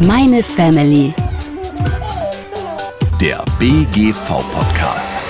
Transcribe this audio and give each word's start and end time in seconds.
Meine 0.00 0.42
Family. 0.42 1.14
Der 3.20 3.44
BGV-Podcast. 3.58 5.24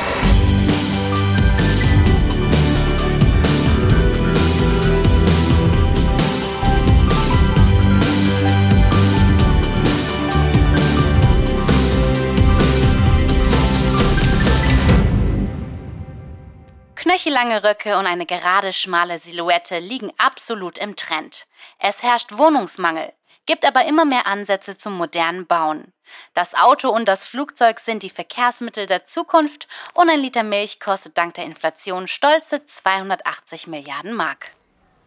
Knöchellange 16.95 17.63
Röcke 17.63 17.99
und 17.99 18.07
eine 18.07 18.27
gerade 18.27 18.73
schmale 18.73 19.19
Silhouette 19.19 19.79
liegen 19.79 20.11
absolut 20.17 20.79
im 20.79 20.97
Trend. 20.97 21.47
Es 21.79 22.03
herrscht 22.03 22.39
Wohnungsmangel, 22.39 23.13
gibt 23.47 23.67
aber 23.67 23.85
immer 23.87 24.05
mehr 24.05 24.27
Ansätze 24.27 24.77
zum 24.77 24.97
modernen 24.97 25.47
Bauen. 25.47 25.93
Das 26.35 26.55
Auto 26.55 26.91
und 26.91 27.09
das 27.09 27.25
Flugzeug 27.25 27.81
sind 27.81 28.03
die 28.03 28.11
Verkehrsmittel 28.11 28.87
der 28.87 29.05
Zukunft 29.05 29.69
und 29.95 30.09
ein 30.11 30.21
Liter 30.21 30.43
Milch 30.43 30.81
kostet 30.81 31.17
dank 31.19 31.35
der 31.35 31.45
Inflation 31.45 32.09
stolze 32.09 32.65
280 32.65 33.67
Milliarden 33.67 34.13
Mark. 34.13 34.53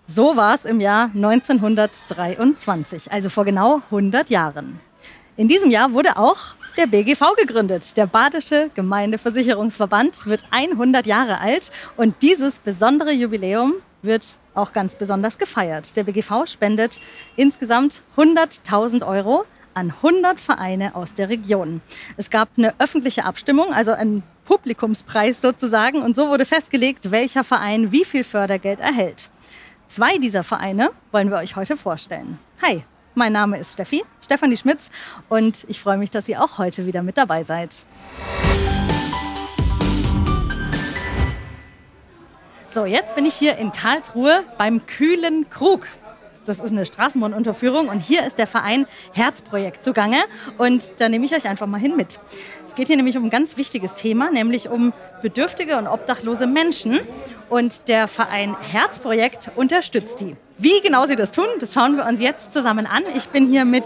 So 0.05 0.38
war 0.38 0.55
es 0.55 0.64
im 0.66 0.80
Jahr 0.80 1.12
1923, 1.14 3.12
also 3.12 3.30
vor 3.30 3.44
genau 3.45 3.81
100 3.92 4.30
Jahren. 4.30 4.80
In 5.36 5.48
diesem 5.48 5.70
Jahr 5.70 5.94
wurde 5.94 6.17
auch 6.17 6.56
der 6.78 6.88
BGV 6.88 7.36
gegründet. 7.38 7.95
Der 7.95 8.08
Badische 8.08 8.72
Gemeindeversicherungsverband 8.73 10.26
wird 10.26 10.42
100 10.50 11.06
Jahre 11.06 11.40
alt 11.40 11.72
und 11.95 12.16
dieses 12.23 12.58
besondere 12.58 13.12
Jubiläum 13.12 13.76
wird 14.02 14.36
auch 14.54 14.74
ganz 14.74 14.96
besonders 14.96 15.38
gefeiert. 15.38 15.96
Der 15.96 16.04
BGV 16.04 16.48
spendet 16.48 17.00
insgesamt 17.36 18.02
100.000 18.16 19.06
Euro 19.06 19.46
an 19.73 19.92
100 19.92 20.40
Vereine 20.40 20.96
aus 20.96 21.14
der 21.14 21.30
Region. 21.30 21.81
Es 22.18 22.31
gab 22.31 22.50
eine 22.58 22.73
öffentliche 22.80 23.25
Abstimmung, 23.25 23.72
also 23.73 23.92
einen 23.92 24.23
Publikumspreis 24.45 25.40
sozusagen, 25.42 26.02
und 26.02 26.16
so 26.16 26.30
wurde 26.30 26.45
festgelegt, 26.45 27.12
welcher 27.12 27.44
Verein 27.44 27.92
wie 27.92 28.03
viel 28.03 28.23
Fördergeld 28.23 28.80
erhält. 28.80 29.30
Zwei 29.88 30.18
dieser 30.18 30.44
Vereine 30.44 30.90
wollen 31.12 31.30
wir 31.30 31.38
euch 31.38 31.56
heute 31.56 31.78
vorstellen. 31.78 32.40
Hi, 32.62 32.84
mein 33.14 33.34
Name 33.34 33.59
ist 33.59 33.73
Steffi, 33.73 34.03
Stefanie 34.20 34.58
Schmitz, 34.58 34.90
und 35.30 35.66
ich 35.68 35.80
freue 35.80 35.98
mich, 35.98 36.09
dass 36.09 36.28
ihr 36.28 36.44
auch 36.44 36.58
heute 36.58 36.88
wieder 36.88 37.03
mit 37.03 37.18
dabei 37.18 37.44
seid. 37.44 37.70
So, 42.70 42.86
jetzt 42.86 43.16
bin 43.16 43.26
ich 43.26 43.34
hier 43.34 43.58
in 43.58 43.72
Karlsruhe 43.72 44.44
beim 44.58 44.86
Kühlen 44.86 45.50
Krug. 45.50 45.88
Das 46.46 46.60
ist 46.60 46.72
eine 46.72 46.86
Straßenbahnunterführung 46.86 47.88
und 47.88 48.00
hier 48.00 48.26
ist 48.26 48.38
der 48.38 48.48
Verein 48.48 48.88
Herzprojekt 49.14 49.84
zugange 49.84 50.18
und 50.58 50.84
da 50.98 51.09
nehme 51.09 51.26
ich 51.26 51.34
euch 51.34 51.48
einfach 51.48 51.66
mal 51.66 51.80
hin 51.80 51.96
mit. 51.96 52.20
Es 52.68 52.76
geht 52.76 52.88
hier 52.88 52.98
nämlich 52.98 53.18
um 53.18 53.24
ein 53.24 53.30
ganz 53.30 53.58
wichtiges 53.58 53.96
Thema, 53.96 54.32
nämlich 54.32 54.70
um 54.70 54.94
bedürftige 55.22 55.78
und 55.78 55.88
obdachlose 55.88 56.46
Menschen 56.46 57.00
und 57.50 57.88
der 57.88 58.08
Verein 58.08 58.56
Herzprojekt 58.62 59.50
unterstützt 59.56 60.20
die. 60.20 60.36
Wie 60.59 60.81
genau 60.81 61.05
sie 61.05 61.16
das 61.16 61.31
tun, 61.31 61.45
das 61.59 61.72
schauen 61.72 61.97
wir 61.97 62.05
uns 62.05 62.19
jetzt 62.19 62.52
zusammen 62.52 62.88
an. 62.88 63.03
Ich 63.16 63.30
bin 63.30 63.47
hier 63.47 63.63
mit 63.63 63.83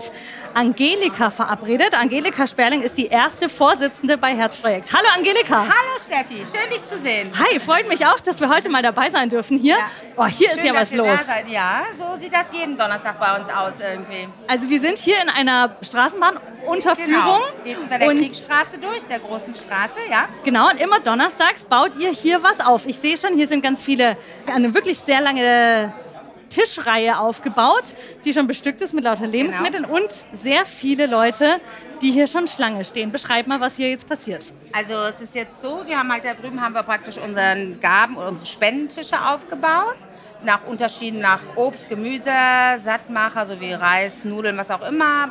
Angelika 0.53 1.29
verabredet. 1.29 1.93
Angelika 1.93 2.47
Sperling 2.47 2.81
ist 2.81 2.97
die 2.97 3.07
erste 3.07 3.49
Vorsitzende 3.49 4.17
bei 4.17 4.33
Herzprojekt. 4.33 4.89
Hallo 4.93 5.07
Angelika. 5.13 5.65
Hallo 5.65 5.99
Steffi, 5.99 6.37
schön 6.37 6.69
dich 6.69 6.85
zu 6.85 6.97
sehen. 6.99 7.29
Hi, 7.37 7.59
freut 7.59 7.89
mich 7.89 8.05
auch, 8.05 8.21
dass 8.21 8.39
wir 8.39 8.47
heute 8.47 8.69
mal 8.69 8.81
dabei 8.81 9.09
sein 9.09 9.29
dürfen 9.29 9.57
hier. 9.57 9.75
Ja. 9.75 9.89
Oh, 10.15 10.25
hier 10.25 10.49
schön, 10.51 10.59
ist 10.59 10.65
ja 10.65 10.73
was 10.73 10.93
los. 10.93 11.19
Ja, 11.47 11.81
so 11.97 12.17
sieht 12.17 12.33
das 12.33 12.45
jeden 12.53 12.77
Donnerstag 12.77 13.19
bei 13.19 13.35
uns 13.37 13.49
aus 13.49 13.73
irgendwie. 13.81 14.29
Also 14.47 14.69
wir 14.69 14.79
sind 14.79 14.97
hier 14.97 15.21
in 15.21 15.27
einer 15.27 15.75
Straßenbahnunterführung. 15.81 17.05
Genau, 17.05 17.39
geht 17.65 17.77
unter 17.79 17.99
der 17.99 18.07
Kriegsstraße 18.07 18.77
durch, 18.79 19.03
der 19.09 19.19
großen 19.19 19.53
Straße, 19.55 19.99
ja. 20.09 20.29
Genau, 20.45 20.69
und 20.69 20.79
immer 20.79 21.01
donnerstags 21.01 21.65
baut 21.65 21.91
ihr 21.99 22.11
hier 22.11 22.41
was 22.43 22.65
auf. 22.65 22.85
Ich 22.87 22.97
sehe 22.97 23.17
schon, 23.17 23.35
hier 23.35 23.49
sind 23.49 23.61
ganz 23.61 23.81
viele, 23.81 24.15
eine 24.47 24.73
wirklich 24.73 24.99
sehr 24.99 25.19
lange 25.19 25.93
Tischreihe 26.51 27.17
aufgebaut, 27.17 27.83
die 28.25 28.33
schon 28.33 28.45
bestückt 28.45 28.81
ist 28.81 28.93
mit 28.93 29.03
lauter 29.03 29.25
Lebensmitteln 29.25 29.83
genau. 29.83 29.95
und 29.95 30.13
sehr 30.33 30.65
viele 30.65 31.07
Leute, 31.07 31.59
die 32.01 32.11
hier 32.11 32.27
schon 32.27 32.47
Schlange 32.47 32.85
stehen. 32.85 33.11
Beschreib 33.11 33.47
mal, 33.47 33.59
was 33.59 33.75
hier 33.77 33.89
jetzt 33.89 34.07
passiert. 34.07 34.51
Also 34.73 34.93
es 35.09 35.21
ist 35.21 35.35
jetzt 35.35 35.61
so, 35.61 35.81
wir 35.85 35.97
haben 35.97 36.11
halt 36.11 36.25
da 36.25 36.33
drüben 36.33 36.61
haben 36.61 36.73
wir 36.73 36.83
praktisch 36.83 37.17
unseren 37.17 37.79
Gaben 37.79 38.17
oder 38.17 38.29
unsere 38.29 38.45
Spendentische 38.45 39.19
aufgebaut 39.19 39.97
nach 40.43 40.65
Unterschieden 40.65 41.19
nach 41.19 41.41
Obst, 41.55 41.89
Gemüse, 41.89 42.31
Sattmacher 42.83 43.45
sowie 43.45 43.73
Reis, 43.73 44.23
Nudeln, 44.23 44.57
was 44.57 44.69
auch 44.69 44.87
immer, 44.87 45.29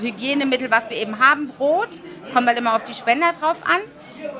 Hygienemittel, 0.00 0.70
was 0.70 0.90
wir 0.90 0.96
eben 0.96 1.18
haben, 1.18 1.48
Brot, 1.48 2.00
kommt 2.32 2.46
halt 2.46 2.58
immer 2.58 2.76
auf 2.76 2.84
die 2.84 2.94
Spender 2.94 3.32
drauf 3.40 3.56
an. 3.64 3.80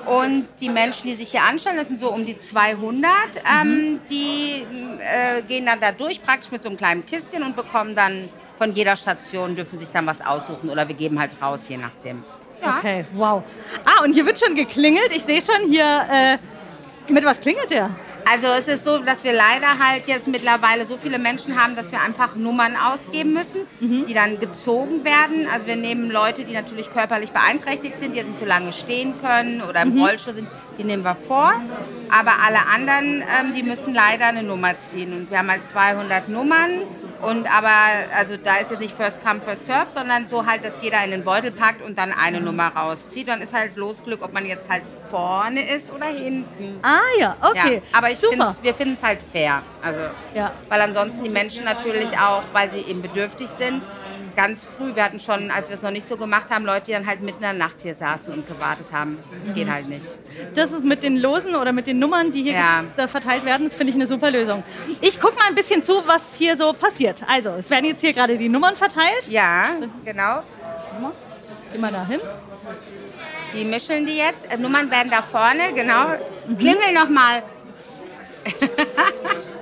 Und 0.07 0.47
die 0.61 0.69
Menschen, 0.69 1.07
die 1.07 1.15
sich 1.15 1.31
hier 1.31 1.43
anstellen, 1.43 1.77
das 1.77 1.89
sind 1.89 2.01
so 2.01 2.13
um 2.13 2.25
die 2.27 2.37
200, 2.37 3.11
ähm, 3.45 4.01
die 4.09 4.65
äh, 5.01 5.43
gehen 5.43 5.67
dann 5.67 5.81
da 5.81 5.93
durch, 5.93 6.23
praktisch 6.23 6.51
mit 6.51 6.63
so 6.63 6.69
einem 6.69 6.79
kleinen 6.79 7.07
Kistchen 7.07 7.43
und 7.43 7.57
bekommen 7.57 7.95
dann 7.95 8.29
von 8.59 8.73
jeder 8.73 8.97
Station, 8.97 9.57
dürfen 9.57 9.79
sich 9.79 9.91
dann 9.91 10.07
was 10.07 10.21
aussuchen 10.25 10.71
oder 10.71 10.87
wir 10.87 10.95
geben 10.95 11.19
halt 11.19 11.33
raus, 11.41 11.69
je 11.69 11.77
nachdem. 11.77 12.23
Ja. 12.63 12.79
Okay, 12.79 13.05
wow. 13.13 13.43
Ah, 13.85 14.05
und 14.05 14.13
hier 14.13 14.25
wird 14.25 14.39
schon 14.39 14.55
geklingelt. 14.55 15.11
Ich 15.15 15.25
sehe 15.25 15.43
schon 15.43 15.71
hier, 15.71 15.85
äh, 16.11 16.39
mit 17.13 17.25
was 17.25 17.41
klingelt 17.41 17.71
der? 17.71 17.91
Also 18.31 18.47
es 18.47 18.69
ist 18.69 18.85
so, 18.85 18.99
dass 18.99 19.23
wir 19.23 19.33
leider 19.33 19.79
halt 19.79 20.07
jetzt 20.07 20.29
mittlerweile 20.29 20.87
so 20.87 20.97
viele 20.97 21.19
Menschen 21.19 21.61
haben, 21.61 21.77
dass 21.77 21.93
wir 21.93 22.01
einfach 22.01 22.37
Nummern 22.37 22.75
ausgeben 22.77 23.35
müssen, 23.35 23.63
mhm. 23.81 24.07
die 24.07 24.15
dann 24.15 24.41
gezogen 24.41 25.05
werden. 25.05 25.47
Also 25.53 25.67
wir 25.67 25.77
nehmen 25.77 26.11
Leute, 26.11 26.45
die 26.45 26.55
natürlich 26.55 26.91
körperlich 26.91 27.33
beeinträchtigt 27.33 27.99
sind, 27.99 28.13
die 28.13 28.19
jetzt 28.19 28.29
nicht 28.29 28.41
so 28.41 28.47
lange 28.47 28.73
stehen 28.73 29.15
können 29.21 29.61
oder 29.63 29.83
im 29.83 29.95
mhm. 29.95 30.03
Rollstuhl 30.03 30.35
sind, 30.35 30.49
die 30.79 30.85
nehmen 30.85 31.05
wir 31.05 31.17
vor. 31.17 31.53
Aber 32.11 32.33
alle 32.45 32.67
anderen, 32.67 33.23
ähm, 33.23 33.55
die 33.55 33.63
müssen 33.63 33.93
leider 33.93 34.27
eine 34.27 34.43
Nummer 34.43 34.79
ziehen. 34.79 35.13
Und 35.13 35.31
wir 35.31 35.39
haben 35.39 35.51
halt 35.51 35.67
200 35.67 36.29
Nummern 36.29 36.71
und 37.25 37.47
aber, 37.53 37.69
also 38.17 38.37
da 38.37 38.57
ist 38.57 38.71
jetzt 38.71 38.81
nicht 38.81 38.97
First 38.97 39.25
Come, 39.25 39.41
First 39.41 39.67
Surf, 39.67 39.91
sondern 39.91 40.29
so 40.29 40.47
halt, 40.47 40.65
dass 40.65 40.83
jeder 40.83 41.03
in 41.05 41.11
den 41.11 41.25
Beutel 41.25 41.51
packt 41.51 41.83
und 41.83 41.99
dann 41.99 42.13
eine 42.13 42.41
Nummer 42.41 42.69
rauszieht. 42.69 43.29
Dann 43.29 43.41
ist 43.41 43.53
halt 43.53 43.77
Losglück, 43.77 44.23
ob 44.23 44.33
man 44.33 44.47
jetzt 44.47 44.71
halt 44.71 44.83
vorne 45.11 45.69
ist 45.69 45.93
oder 45.93 46.07
hinten. 46.07 46.79
Ah 46.83 47.01
ja, 47.19 47.37
okay. 47.41 47.83
Ja, 47.91 47.99
aber 47.99 48.11
ich 48.11 48.19
find's, 48.19 48.63
wir 48.63 48.75
finden 48.75 48.95
es 48.95 49.03
halt 49.03 49.21
fair. 49.33 49.63
Also, 49.83 50.01
ja. 50.35 50.53
Weil 50.69 50.81
ansonsten 50.81 51.25
die 51.25 51.31
Menschen 51.31 51.65
natürlich 51.65 52.19
auch, 52.19 52.43
weil 52.53 52.71
sie 52.71 52.81
eben 52.81 53.03
bedürftig 53.03 53.49
sind, 53.49 53.89
ganz 54.37 54.65
früh, 54.65 54.95
wir 54.95 55.05
hatten 55.05 55.21
schon, 55.21 55.51
als 55.51 55.69
wir 55.69 55.77
es 55.77 55.83
noch 55.83 55.91
nicht 55.91 56.07
so 56.07 56.17
gemacht 56.17 56.51
haben, 56.51 56.65
Leute, 56.65 56.87
die 56.87 56.93
dann 56.93 57.07
halt 57.07 57.21
mitten 57.21 57.43
in 57.43 57.43
der 57.43 57.53
Nacht 57.53 57.83
hier 57.83 57.95
saßen 57.95 58.33
und 58.33 58.47
gewartet 58.47 58.87
haben. 58.93 59.19
Das 59.41 59.55
geht 59.55 59.69
halt 59.69 59.89
nicht. 59.89 60.07
Das 60.55 60.73
ist 60.73 60.85
mit 60.85 61.03
den 61.03 61.17
Losen 61.17 61.55
oder 61.55 61.73
mit 61.73 61.87
den 61.87 61.99
Nummern, 61.99 62.33
die 62.33 62.43
hier 62.43 62.53
ja. 62.53 62.85
verteilt 63.07 63.45
werden, 63.45 63.71
finde 63.71 63.93
ich 63.93 63.95
eine 63.95 64.07
super 64.07 64.31
Lösung. 64.31 64.63
Ich 65.01 65.21
gucke 65.21 65.37
mal 65.37 65.49
ein 65.49 65.55
bisschen 65.55 65.83
zu, 65.83 66.07
was 66.07 66.23
hier 66.37 66.57
so 66.57 66.73
passiert. 66.73 67.23
Also, 67.29 67.51
es 67.51 67.69
werden 67.71 67.87
jetzt 67.87 68.01
hier 68.01 68.13
gerade 68.13 68.37
die 68.37 68.49
Nummern 68.49 68.77
verteilt. 68.77 69.29
Ja, 69.29 69.71
genau. 70.05 70.43
Geh 71.73 71.79
mal 71.79 71.91
da 71.91 72.07
hin. 72.07 72.21
Die 73.53 73.65
mischen 73.65 74.07
die 74.07 74.17
jetzt. 74.17 74.51
Äh, 74.51 74.59
Nummern 74.59 74.91
werden 74.91 75.11
da 75.11 75.23
vorne, 75.23 75.73
genau. 75.75 76.05
Mhm. 76.47 76.59
Klingel 76.59 76.93
nochmal. 76.93 77.43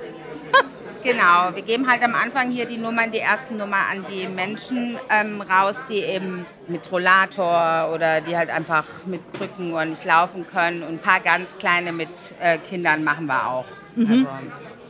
Genau, 1.02 1.54
wir 1.54 1.62
geben 1.62 1.90
halt 1.90 2.02
am 2.02 2.14
Anfang 2.14 2.50
hier 2.50 2.66
die 2.66 2.76
Nummern, 2.76 3.10
die 3.10 3.18
ersten 3.18 3.56
Nummer 3.56 3.88
an 3.90 4.04
die 4.08 4.28
Menschen 4.28 4.96
ähm, 5.10 5.40
raus, 5.40 5.76
die 5.88 5.98
eben 5.98 6.46
mit 6.68 6.90
Rollator 6.92 7.90
oder 7.92 8.20
die 8.20 8.36
halt 8.36 8.50
einfach 8.50 8.84
mit 9.06 9.20
Krücken 9.34 9.72
oder 9.72 9.84
nicht 9.84 10.04
laufen 10.04 10.46
können. 10.46 10.82
Und 10.82 10.94
ein 10.94 10.98
paar 10.98 11.20
ganz 11.20 11.58
kleine 11.58 11.92
mit 11.92 12.08
äh, 12.40 12.58
Kindern 12.58 13.02
machen 13.02 13.26
wir 13.26 13.48
auch. 13.48 13.64
Mhm. 13.96 14.10
Also, 14.10 14.26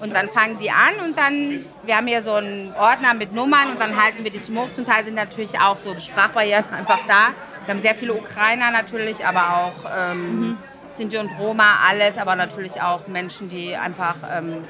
und 0.02 0.16
dann 0.16 0.28
fangen 0.28 0.58
die 0.58 0.70
an 0.70 1.04
und 1.04 1.16
dann, 1.16 1.64
wir 1.84 1.96
haben 1.96 2.08
hier 2.08 2.22
so 2.22 2.34
einen 2.34 2.74
Ordner 2.74 3.14
mit 3.14 3.32
Nummern 3.32 3.70
und 3.70 3.80
dann 3.80 4.02
halten 4.02 4.24
wir 4.24 4.32
die 4.32 4.42
zum 4.42 4.58
Hoch. 4.58 4.68
Zum 4.74 4.84
Teil 4.84 5.04
sind 5.04 5.14
natürlich 5.14 5.60
auch 5.60 5.76
so 5.76 5.96
Sprachbarrieren 5.96 6.64
einfach 6.76 6.98
da. 7.06 7.28
Wir 7.64 7.74
haben 7.74 7.82
sehr 7.82 7.94
viele 7.94 8.14
Ukrainer 8.14 8.72
natürlich, 8.72 9.24
aber 9.24 9.40
auch 9.40 9.90
ähm, 9.96 10.40
mhm. 10.40 10.58
Sinti 10.94 11.18
und 11.18 11.30
Roma, 11.38 11.78
alles, 11.88 12.18
aber 12.18 12.34
natürlich 12.34 12.82
auch 12.82 13.06
Menschen, 13.06 13.48
die 13.48 13.76
einfach 13.76 14.16
ähm, 14.30 14.64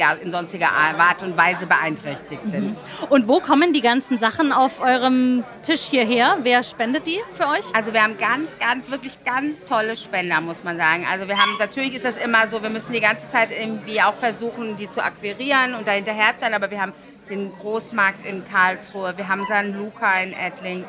ja, 0.00 0.14
in 0.14 0.32
sonstiger 0.32 0.70
Art 0.72 1.22
und 1.22 1.36
Weise 1.36 1.66
beeinträchtigt 1.66 2.48
sind. 2.48 2.70
Mhm. 2.70 2.76
Und 3.10 3.28
wo 3.28 3.40
kommen 3.40 3.74
die 3.74 3.82
ganzen 3.82 4.18
Sachen 4.18 4.50
auf 4.50 4.80
eurem 4.80 5.44
Tisch 5.62 5.82
hierher? 5.82 6.38
Wer 6.42 6.64
spendet 6.64 7.06
die 7.06 7.20
für 7.34 7.46
euch? 7.46 7.64
Also 7.74 7.92
wir 7.92 8.02
haben 8.02 8.16
ganz, 8.18 8.58
ganz, 8.58 8.90
wirklich 8.90 9.22
ganz 9.24 9.66
tolle 9.66 9.94
Spender, 9.96 10.40
muss 10.40 10.64
man 10.64 10.78
sagen. 10.78 11.06
Also 11.10 11.28
wir 11.28 11.36
haben, 11.36 11.54
natürlich 11.58 11.94
ist 11.94 12.06
das 12.06 12.16
immer 12.16 12.48
so, 12.48 12.62
wir 12.62 12.70
müssen 12.70 12.92
die 12.92 13.00
ganze 13.00 13.28
Zeit 13.28 13.50
irgendwie 13.50 14.00
auch 14.00 14.14
versuchen, 14.14 14.76
die 14.78 14.90
zu 14.90 15.04
akquirieren 15.04 15.74
und 15.74 15.86
dahinterher 15.86 16.32
sein, 16.40 16.54
aber 16.54 16.70
wir 16.70 16.80
haben 16.80 16.94
den 17.28 17.52
Großmarkt 17.52 18.24
in 18.24 18.42
Karlsruhe, 18.50 19.16
wir 19.16 19.28
haben 19.28 19.44
San 19.48 19.76
Luca 19.78 20.20
in 20.20 20.32
Ettling, 20.32 20.84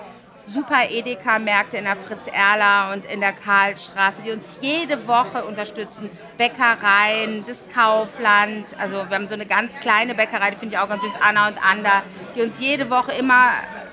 super 0.47 0.89
Edeka-Märkte 0.89 1.77
in 1.77 1.85
der 1.85 1.95
Fritz-Erler 1.95 2.93
und 2.93 3.05
in 3.05 3.21
der 3.21 3.33
Karlstraße, 3.33 4.21
die 4.23 4.31
uns 4.31 4.57
jede 4.61 5.07
Woche 5.07 5.43
unterstützen. 5.45 6.09
Bäckereien, 6.37 7.43
das 7.47 7.63
Kaufland, 7.73 8.77
also 8.79 9.09
wir 9.09 9.15
haben 9.15 9.27
so 9.27 9.33
eine 9.33 9.45
ganz 9.45 9.79
kleine 9.79 10.15
Bäckerei, 10.15 10.51
die 10.51 10.57
finde 10.57 10.75
ich 10.75 10.81
auch 10.81 10.89
ganz 10.89 11.01
süß, 11.01 11.13
Anna 11.21 11.47
und 11.47 11.57
Anda, 11.63 12.03
die 12.35 12.41
uns 12.41 12.59
jede 12.59 12.89
Woche 12.89 13.13
immer 13.13 13.49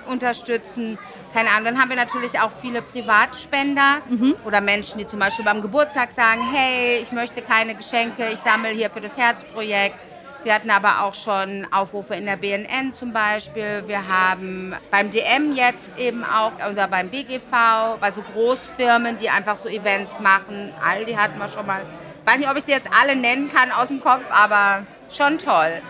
unterstützen. 0.08 0.98
Keine 1.34 1.50
Ahnung. 1.50 1.66
Dann 1.66 1.78
haben 1.78 1.90
wir 1.90 1.96
natürlich 1.96 2.40
auch 2.40 2.50
viele 2.62 2.80
Privatspender 2.80 3.98
oder 4.46 4.62
Menschen, 4.62 4.98
die 4.98 5.06
zum 5.06 5.18
Beispiel 5.18 5.44
beim 5.44 5.60
Geburtstag 5.60 6.12
sagen, 6.12 6.40
hey, 6.52 7.00
ich 7.02 7.12
möchte 7.12 7.42
keine 7.42 7.74
Geschenke, 7.74 8.30
ich 8.32 8.38
sammle 8.38 8.70
hier 8.70 8.88
für 8.88 9.02
das 9.02 9.16
Herzprojekt. 9.16 10.02
Wir 10.44 10.55
hatten 10.55 10.70
aber 10.70 11.02
auch 11.02 11.14
schon 11.14 11.67
Aufrufe 11.73 12.14
in 12.14 12.25
der 12.25 12.37
BNN 12.37 12.93
zum 12.93 13.12
Beispiel. 13.12 13.82
Wir 13.87 14.06
haben 14.06 14.75
beim 14.90 15.11
DM 15.11 15.52
jetzt 15.55 15.99
eben 15.99 16.25
auch 16.25 16.52
oder 16.70 16.87
beim 16.87 17.08
BGV, 17.08 17.99
bei 18.00 18.11
so 18.12 18.23
Großfirmen, 18.23 19.19
die 19.19 19.31
einfach 19.31 19.56
so 19.56 19.69
Events 19.69 20.20
machen. 20.20 20.73
Aldi 20.87 21.14
hatten 21.14 21.38
wir 21.38 21.49
schon 21.49 21.67
mal. 21.67 21.81
Ich 22.20 22.32
weiß 22.32 22.38
nicht, 22.38 22.50
ob 22.50 22.56
ich 22.56 22.64
sie 22.64 22.73
jetzt 22.73 22.88
alle 22.93 23.17
nennen 23.17 23.50
kann 23.52 23.73
aus 23.73 23.88
dem 23.88 24.00
Kopf, 24.00 24.25
aber 24.31 24.87
schon 25.11 25.38
toll. 25.38 25.82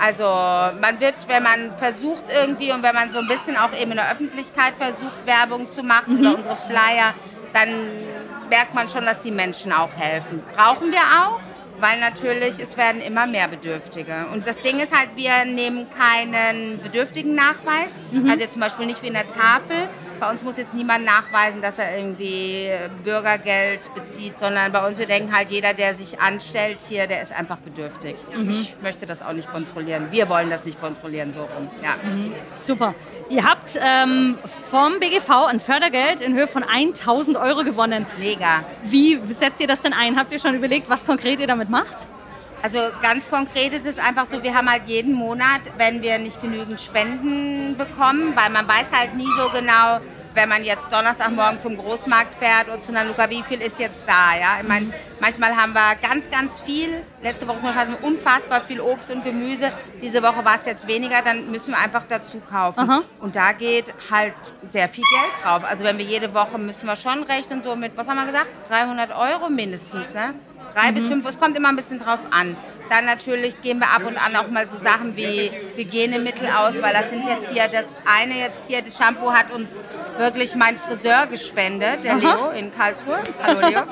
Also 0.00 0.24
man 0.80 1.00
wird, 1.00 1.16
wenn 1.26 1.42
man 1.42 1.76
versucht 1.78 2.24
irgendwie 2.32 2.70
und 2.70 2.84
wenn 2.84 2.94
man 2.94 3.10
so 3.10 3.18
ein 3.18 3.26
bisschen 3.26 3.56
auch 3.56 3.72
eben 3.72 3.90
in 3.90 3.96
der 3.96 4.12
Öffentlichkeit 4.12 4.74
versucht, 4.78 5.26
Werbung 5.26 5.70
zu 5.72 5.82
machen 5.82 6.20
oder 6.20 6.36
unsere 6.36 6.56
Flyer, 6.56 7.14
dann 7.52 7.68
merkt 8.48 8.74
man 8.74 8.88
schon, 8.88 9.04
dass 9.04 9.20
die 9.22 9.32
Menschen 9.32 9.72
auch 9.72 9.90
helfen. 9.96 10.42
Brauchen 10.54 10.92
wir 10.92 11.00
auch, 11.00 11.40
weil 11.80 12.00
natürlich 12.00 12.58
es 12.60 12.76
werden 12.76 13.00
immer 13.00 13.26
mehr 13.26 13.48
Bedürftige. 13.48 14.26
Und 14.32 14.46
das 14.48 14.60
Ding 14.60 14.80
ist 14.80 14.96
halt, 14.96 15.10
wir 15.16 15.44
nehmen 15.44 15.86
keinen 15.96 16.80
bedürftigen 16.80 17.34
Nachweis, 17.34 17.98
also 18.28 18.46
zum 18.46 18.60
Beispiel 18.60 18.86
nicht 18.86 19.02
wie 19.02 19.08
in 19.08 19.14
der 19.14 19.28
Tafel. 19.28 19.88
Bei 20.20 20.30
uns 20.30 20.42
muss 20.42 20.56
jetzt 20.56 20.74
niemand 20.74 21.04
nachweisen, 21.04 21.62
dass 21.62 21.78
er 21.78 21.96
irgendwie 21.96 22.70
Bürgergeld 23.04 23.92
bezieht, 23.94 24.38
sondern 24.38 24.72
bei 24.72 24.86
uns, 24.86 24.98
wir 24.98 25.06
denken 25.06 25.34
halt, 25.34 25.50
jeder, 25.50 25.74
der 25.74 25.94
sich 25.94 26.20
anstellt 26.20 26.78
hier, 26.80 27.06
der 27.06 27.22
ist 27.22 27.32
einfach 27.32 27.58
bedürftig. 27.58 28.16
Ich 28.50 28.74
möchte 28.82 29.06
das 29.06 29.22
auch 29.22 29.32
nicht 29.32 29.50
kontrollieren. 29.50 30.08
Wir 30.10 30.28
wollen 30.28 30.50
das 30.50 30.64
nicht 30.64 30.80
kontrollieren, 30.80 31.32
so 31.32 31.40
rum. 31.40 31.68
Ja. 31.82 31.94
Super. 32.60 32.94
Ihr 33.30 33.44
habt 33.44 33.78
ähm, 33.80 34.36
vom 34.70 34.98
BGV 34.98 35.30
ein 35.48 35.60
Fördergeld 35.60 36.20
in 36.20 36.34
Höhe 36.34 36.48
von 36.48 36.64
1000 36.64 37.36
Euro 37.36 37.64
gewonnen. 37.64 38.06
Mega. 38.18 38.64
Wie 38.82 39.20
setzt 39.38 39.60
ihr 39.60 39.66
das 39.66 39.80
denn 39.82 39.92
ein? 39.92 40.18
Habt 40.18 40.32
ihr 40.32 40.40
schon 40.40 40.54
überlegt, 40.54 40.88
was 40.88 41.04
konkret 41.06 41.40
ihr 41.40 41.46
damit 41.46 41.70
macht? 41.70 42.06
Also 42.62 42.78
ganz 43.02 43.28
konkret 43.28 43.72
ist 43.72 43.86
es 43.86 43.98
einfach 43.98 44.26
so, 44.30 44.42
wir 44.42 44.54
haben 44.54 44.70
halt 44.70 44.86
jeden 44.86 45.14
Monat, 45.14 45.60
wenn 45.76 46.02
wir 46.02 46.18
nicht 46.18 46.40
genügend 46.42 46.80
Spenden 46.80 47.76
bekommen, 47.76 48.34
weil 48.34 48.50
man 48.50 48.66
weiß 48.66 48.86
halt 48.92 49.14
nie 49.14 49.28
so 49.38 49.48
genau, 49.50 50.00
wenn 50.34 50.48
man 50.48 50.62
jetzt 50.62 50.92
Donnerstagmorgen 50.92 51.60
zum 51.60 51.76
Großmarkt 51.76 52.34
fährt 52.34 52.68
und 52.68 52.84
zu 52.84 52.92
einer 52.92 53.04
Luca, 53.04 53.28
wie 53.28 53.42
viel 53.42 53.60
ist 53.60 53.80
jetzt 53.80 54.04
da, 54.06 54.36
ja? 54.38 54.58
Ich 54.60 54.68
meine, 54.68 54.92
manchmal 55.20 55.56
haben 55.56 55.72
wir 55.72 55.96
ganz, 56.00 56.30
ganz 56.30 56.60
viel. 56.60 57.02
Letzte 57.22 57.48
Woche 57.48 57.56
zum 57.56 57.66
Beispiel 57.66 57.80
hatten 57.80 57.96
wir 58.00 58.06
unfassbar 58.06 58.60
viel 58.60 58.80
Obst 58.80 59.10
und 59.10 59.24
Gemüse. 59.24 59.72
Diese 60.00 60.22
Woche 60.22 60.44
war 60.44 60.56
es 60.56 60.66
jetzt 60.66 60.86
weniger, 60.86 61.22
dann 61.22 61.50
müssen 61.50 61.72
wir 61.72 61.78
einfach 61.78 62.02
dazu 62.08 62.40
kaufen. 62.40 62.78
Aha. 62.78 63.02
Und 63.20 63.34
da 63.34 63.52
geht 63.52 63.86
halt 64.10 64.34
sehr 64.64 64.88
viel 64.88 65.04
Geld 65.04 65.44
drauf. 65.44 65.62
Also 65.68 65.84
wenn 65.84 65.98
wir 65.98 66.04
jede 66.04 66.32
Woche 66.34 66.58
müssen 66.58 66.86
wir 66.86 66.96
schon 66.96 67.24
rechnen, 67.24 67.62
so 67.64 67.74
mit, 67.74 67.96
was 67.96 68.06
haben 68.06 68.16
wir 68.16 68.26
gesagt? 68.26 68.48
300 68.68 69.16
Euro 69.16 69.48
mindestens, 69.50 70.14
ne? 70.14 70.34
Drei 70.74 70.92
bis 70.92 71.08
fünf, 71.08 71.26
es 71.28 71.38
kommt 71.38 71.56
immer 71.56 71.68
ein 71.68 71.76
bisschen 71.76 71.98
drauf 72.00 72.20
an. 72.30 72.56
Dann 72.90 73.04
natürlich 73.04 73.60
geben 73.60 73.80
wir 73.80 73.88
ab 73.88 74.02
und 74.06 74.16
an 74.16 74.34
auch 74.36 74.48
mal 74.48 74.66
so 74.68 74.78
Sachen 74.78 75.14
wie 75.14 75.50
Hygienemittel 75.76 76.48
aus, 76.48 76.80
weil 76.80 76.94
das 76.94 77.10
sind 77.10 77.26
jetzt 77.26 77.50
hier, 77.50 77.64
das 77.70 77.84
eine 78.06 78.34
jetzt 78.38 78.62
hier, 78.66 78.80
das 78.80 78.96
Shampoo 78.96 79.30
hat 79.30 79.52
uns 79.52 79.72
wirklich 80.16 80.54
mein 80.54 80.76
Friseur 80.78 81.26
gespendet, 81.26 82.02
der 82.02 82.14
Leo 82.14 82.50
in 82.50 82.74
Karlsruhe. 82.74 83.18
Hallo 83.42 83.68
Leo. 83.68 83.82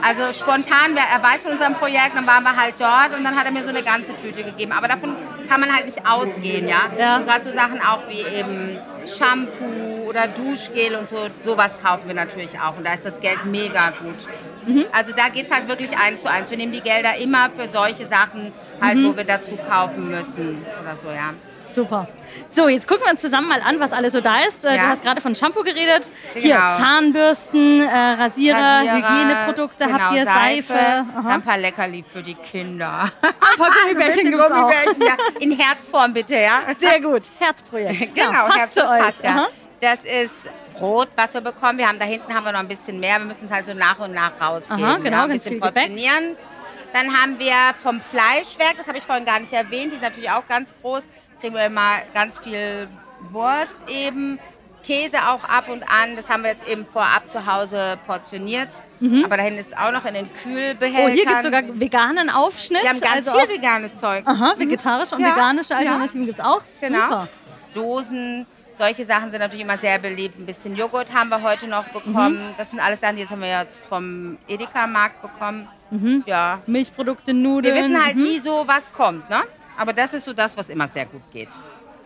Also 0.00 0.32
spontan, 0.32 0.96
er 0.96 1.22
weiß 1.22 1.42
von 1.42 1.52
unserem 1.52 1.74
Projekt, 1.74 2.12
dann 2.14 2.26
waren 2.26 2.44
wir 2.44 2.56
halt 2.56 2.74
dort 2.78 3.18
und 3.18 3.24
dann 3.24 3.36
hat 3.36 3.44
er 3.44 3.52
mir 3.52 3.62
so 3.62 3.68
eine 3.68 3.82
ganze 3.82 4.16
Tüte 4.16 4.42
gegeben. 4.42 4.72
Aber 4.72 4.88
davon 4.88 5.14
kann 5.48 5.60
man 5.60 5.74
halt 5.74 5.84
nicht 5.84 6.06
ausgehen, 6.06 6.66
ja. 6.66 6.88
Ja. 6.98 7.18
Gerade 7.18 7.44
so 7.44 7.52
Sachen 7.52 7.80
auch 7.80 8.08
wie 8.08 8.20
eben 8.22 8.78
Shampoo 9.08 10.08
oder 10.08 10.26
Duschgel 10.28 10.96
und 10.96 11.08
so, 11.08 11.16
sowas 11.44 11.72
kaufen 11.82 12.02
wir 12.06 12.14
natürlich 12.14 12.58
auch. 12.60 12.76
Und 12.76 12.86
da 12.86 12.94
ist 12.94 13.04
das 13.04 13.20
Geld 13.20 13.44
mega 13.44 13.90
gut. 13.90 14.14
Also 14.92 15.12
da 15.16 15.28
geht 15.28 15.46
es 15.46 15.52
halt 15.52 15.68
wirklich 15.68 15.96
eins 15.96 16.22
zu 16.22 16.30
eins. 16.30 16.50
Wir 16.50 16.56
nehmen 16.56 16.72
die 16.72 16.80
Gelder 16.80 17.16
immer 17.16 17.50
für 17.56 17.68
solche 17.68 18.06
Sachen, 18.08 18.52
halt, 18.80 18.98
wo 19.04 19.16
wir 19.16 19.24
dazu 19.24 19.56
kaufen 19.68 20.10
müssen 20.10 20.64
oder 20.82 20.96
so, 21.00 21.08
ja. 21.08 21.32
Super. 21.74 22.08
So, 22.54 22.68
jetzt 22.68 22.88
gucken 22.88 23.04
wir 23.04 23.12
uns 23.12 23.20
zusammen 23.20 23.48
mal 23.48 23.60
an, 23.60 23.78
was 23.80 23.92
alles 23.92 24.14
so 24.14 24.20
da 24.22 24.40
ist. 24.40 24.64
Äh, 24.64 24.70
Du 24.70 24.76
Ja. 24.76 24.88
hast 24.88 25.02
gerade 25.02 25.20
von 25.20 25.34
Shampoo 25.36 25.62
geredet. 25.62 26.10
Hier 26.34 26.54
Genau. 26.54 26.76
Zahnbürsten, 26.78 27.82
äh, 27.82 27.86
Rasierer, 27.86 28.56
Rasierer, 28.58 28.96
Hygieneprodukte 28.96 29.84
genau, 29.86 29.98
habt 29.98 30.14
ihr, 30.16 30.24
Seife. 30.24 30.72
Dann 30.72 31.12
Aha. 31.18 31.34
ein 31.34 31.42
paar 31.42 31.58
Leckerli 31.58 32.02
für 32.10 32.22
die 32.22 32.34
Kinder. 32.34 33.10
Ein 33.22 33.58
paar 33.58 33.70
Gummibärchen 33.82 34.34
auch. 34.40 34.48
Gummibärchen, 34.48 35.02
ja. 35.02 35.16
In 35.40 35.58
Herzform 35.58 36.14
bitte, 36.14 36.34
ja. 36.36 36.60
Sehr 36.78 37.00
gut. 37.00 37.24
Herzprojekt. 37.38 38.14
Genau, 38.14 38.32
ja, 38.32 38.44
passt 38.44 38.76
Passt 39.04 39.22
ja. 39.22 39.30
Aha. 39.30 39.46
Das 39.80 40.04
ist 40.04 40.32
Brot, 40.78 41.08
was 41.16 41.34
wir 41.34 41.40
bekommen. 41.40 41.78
Wir 41.78 41.88
haben 41.88 41.98
da 41.98 42.04
hinten 42.04 42.32
haben 42.34 42.44
wir 42.44 42.52
noch 42.52 42.60
ein 42.60 42.68
bisschen 42.68 42.98
mehr. 43.00 43.18
Wir 43.18 43.26
müssen 43.26 43.46
es 43.46 43.50
halt 43.50 43.66
so 43.66 43.74
nach 43.74 43.98
und 43.98 44.12
nach 44.12 44.32
rausgeben. 44.40 44.84
Aha, 44.84 44.96
genau, 44.96 45.16
ja, 45.16 45.22
ein 45.24 45.30
bisschen 45.30 45.60
Gebäck. 45.60 45.74
portionieren. 45.74 46.36
Dann 46.92 47.20
haben 47.20 47.38
wir 47.38 47.54
vom 47.82 48.00
Fleischwerk, 48.00 48.76
das 48.78 48.86
habe 48.86 48.96
ich 48.96 49.04
vorhin 49.04 49.26
gar 49.26 49.38
nicht 49.38 49.52
erwähnt, 49.52 49.92
die 49.92 49.96
ist 49.96 50.02
natürlich 50.02 50.30
auch 50.30 50.46
ganz 50.48 50.74
groß. 50.80 51.02
Kriegen 51.40 51.54
wir 51.54 51.66
immer 51.66 51.96
ganz 52.14 52.38
viel 52.38 52.88
Wurst 53.32 53.76
eben. 53.88 54.38
Käse 54.82 55.18
auch 55.28 55.42
ab 55.44 55.68
und 55.68 55.82
an. 55.82 56.14
Das 56.14 56.28
haben 56.28 56.44
wir 56.44 56.50
jetzt 56.50 56.66
eben 56.68 56.86
vorab 56.86 57.28
zu 57.28 57.44
Hause 57.44 57.98
portioniert. 58.06 58.68
Aber 59.24 59.36
da 59.36 59.42
hinten 59.42 59.58
ist 59.58 59.76
auch 59.76 59.90
noch 59.90 60.04
in 60.04 60.14
den 60.14 60.32
Kühlbehältern. 60.32 61.06
Mhm. 61.06 61.10
Oh, 61.10 61.14
hier 61.14 61.24
gibt 61.24 61.36
es 61.36 61.42
sogar 61.42 61.62
veganen 61.80 62.30
Aufschnitt. 62.30 62.82
Wir 62.82 62.90
haben 62.90 63.00
ganz 63.00 63.26
also 63.28 63.38
viel 63.40 63.56
veganes 63.56 63.98
Zeug. 63.98 64.22
Aha, 64.26 64.54
vegetarische 64.56 65.16
und 65.16 65.22
Ja, 65.22 65.34
veganische 65.34 65.72
ja. 65.72 65.78
Alternativen 65.80 66.26
gibt 66.26 66.38
es 66.38 66.44
auch. 66.44 66.62
Genau. 66.80 67.02
Super. 67.02 67.28
Dosen, 67.74 68.46
solche 68.78 69.04
Sachen 69.04 69.30
sind 69.30 69.40
natürlich 69.40 69.64
immer 69.64 69.78
sehr 69.78 69.98
beliebt. 69.98 70.38
Ein 70.38 70.46
bisschen 70.46 70.76
Joghurt 70.76 71.12
haben 71.12 71.28
wir 71.28 71.42
heute 71.42 71.66
noch 71.66 71.84
bekommen. 71.84 72.36
Mhm. 72.50 72.54
Das 72.58 72.70
sind 72.70 72.80
alles 72.80 73.00
Sachen, 73.00 73.16
die 73.16 73.28
haben 73.28 73.40
wir 73.40 73.60
jetzt 73.60 73.84
vom 73.86 74.36
Edeka-Markt 74.48 75.22
bekommen. 75.22 75.68
Mhm. 75.90 76.24
Ja. 76.26 76.60
Milchprodukte, 76.66 77.32
Nudeln. 77.32 77.74
Wir 77.74 77.82
wissen 77.82 78.02
halt 78.04 78.16
mhm. 78.16 78.22
nie 78.22 78.38
so, 78.38 78.64
was 78.66 78.92
kommt, 78.92 79.28
ne? 79.30 79.42
Aber 79.78 79.92
das 79.92 80.14
ist 80.14 80.24
so 80.24 80.32
das, 80.32 80.56
was 80.56 80.68
immer 80.68 80.88
sehr 80.88 81.06
gut 81.06 81.22
geht. 81.32 81.48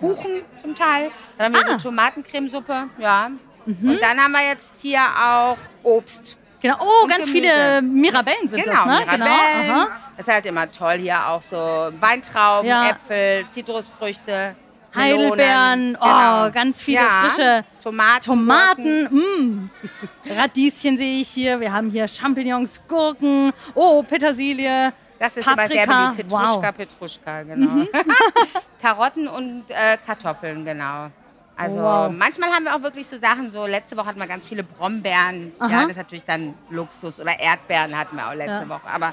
Kuchen 0.00 0.42
zum 0.60 0.74
Teil. 0.74 1.10
Dann 1.38 1.46
haben 1.46 1.52
wir 1.52 1.60
Ah. 1.70 1.74
Mhm. 1.74 1.78
so 1.78 1.88
Tomatencremesuppe, 1.88 2.84
ja. 2.98 3.30
Und 3.66 4.00
dann 4.02 4.18
haben 4.18 4.32
wir 4.32 4.48
jetzt 4.48 4.80
hier 4.80 5.00
auch 5.00 5.56
Obst. 5.82 6.36
Genau. 6.60 6.76
Oh, 6.80 7.06
ganz 7.06 7.24
Gemüse. 7.26 7.32
viele 7.32 7.82
Mirabellen 7.82 8.48
sind 8.48 8.64
Genau, 8.64 8.76
das, 8.76 8.86
ne? 8.86 8.98
Mirabellen. 9.00 9.66
Genau. 9.66 9.74
Aha. 9.82 9.88
Das 10.16 10.26
ist 10.26 10.32
halt 10.34 10.46
immer 10.46 10.70
toll 10.70 10.98
hier 10.98 11.26
auch 11.28 11.40
so 11.42 11.56
Weintrauben, 12.00 12.68
Ja. 12.68 12.90
Äpfel, 12.90 13.46
Zitrusfrüchte. 13.48 14.54
Heidelbeeren, 14.94 15.96
oh, 16.00 16.04
genau. 16.04 16.50
ganz 16.50 16.80
viele 16.80 16.98
ja. 17.00 17.08
frische 17.28 17.64
Tomaten. 17.82 18.24
Tomaten, 18.24 19.08
mh. 19.10 20.34
Radieschen 20.36 20.96
sehe 20.98 21.20
ich 21.20 21.28
hier. 21.28 21.60
Wir 21.60 21.72
haben 21.72 21.90
hier 21.90 22.08
Champignons, 22.08 22.80
Gurken, 22.88 23.52
oh, 23.74 24.02
Petersilie. 24.02 24.92
Das 25.18 25.36
ist 25.36 25.44
Paprika. 25.44 25.82
immer 25.84 26.14
sehr 26.14 26.14
beliebt. 26.14 26.28
Petruschka, 26.28 26.62
Wow. 26.62 26.62
Mhm. 26.62 26.74
Petruschka, 26.76 27.42
genau. 27.42 27.86
Karotten 28.82 29.28
und 29.28 29.64
äh, 29.68 29.96
Kartoffeln, 30.06 30.64
genau. 30.64 31.10
Also 31.56 31.80
Wow. 31.82 32.10
manchmal 32.10 32.48
haben 32.50 32.64
wir 32.64 32.74
auch 32.74 32.82
wirklich 32.82 33.06
so 33.06 33.18
Sachen, 33.18 33.50
so 33.52 33.66
letzte 33.66 33.94
Woche 33.98 34.06
hatten 34.06 34.18
wir 34.18 34.26
ganz 34.26 34.46
viele 34.46 34.64
Brombeeren. 34.64 35.52
Aha. 35.58 35.70
Ja, 35.70 35.80
das 35.82 35.90
ist 35.90 35.96
natürlich 35.98 36.24
dann 36.24 36.54
Luxus. 36.70 37.20
Oder 37.20 37.38
Erdbeeren 37.38 37.96
hatten 37.98 38.16
wir 38.16 38.28
auch 38.28 38.34
letzte 38.34 38.62
Ja. 38.64 38.68
Woche. 38.70 38.86
Aber 38.90 39.12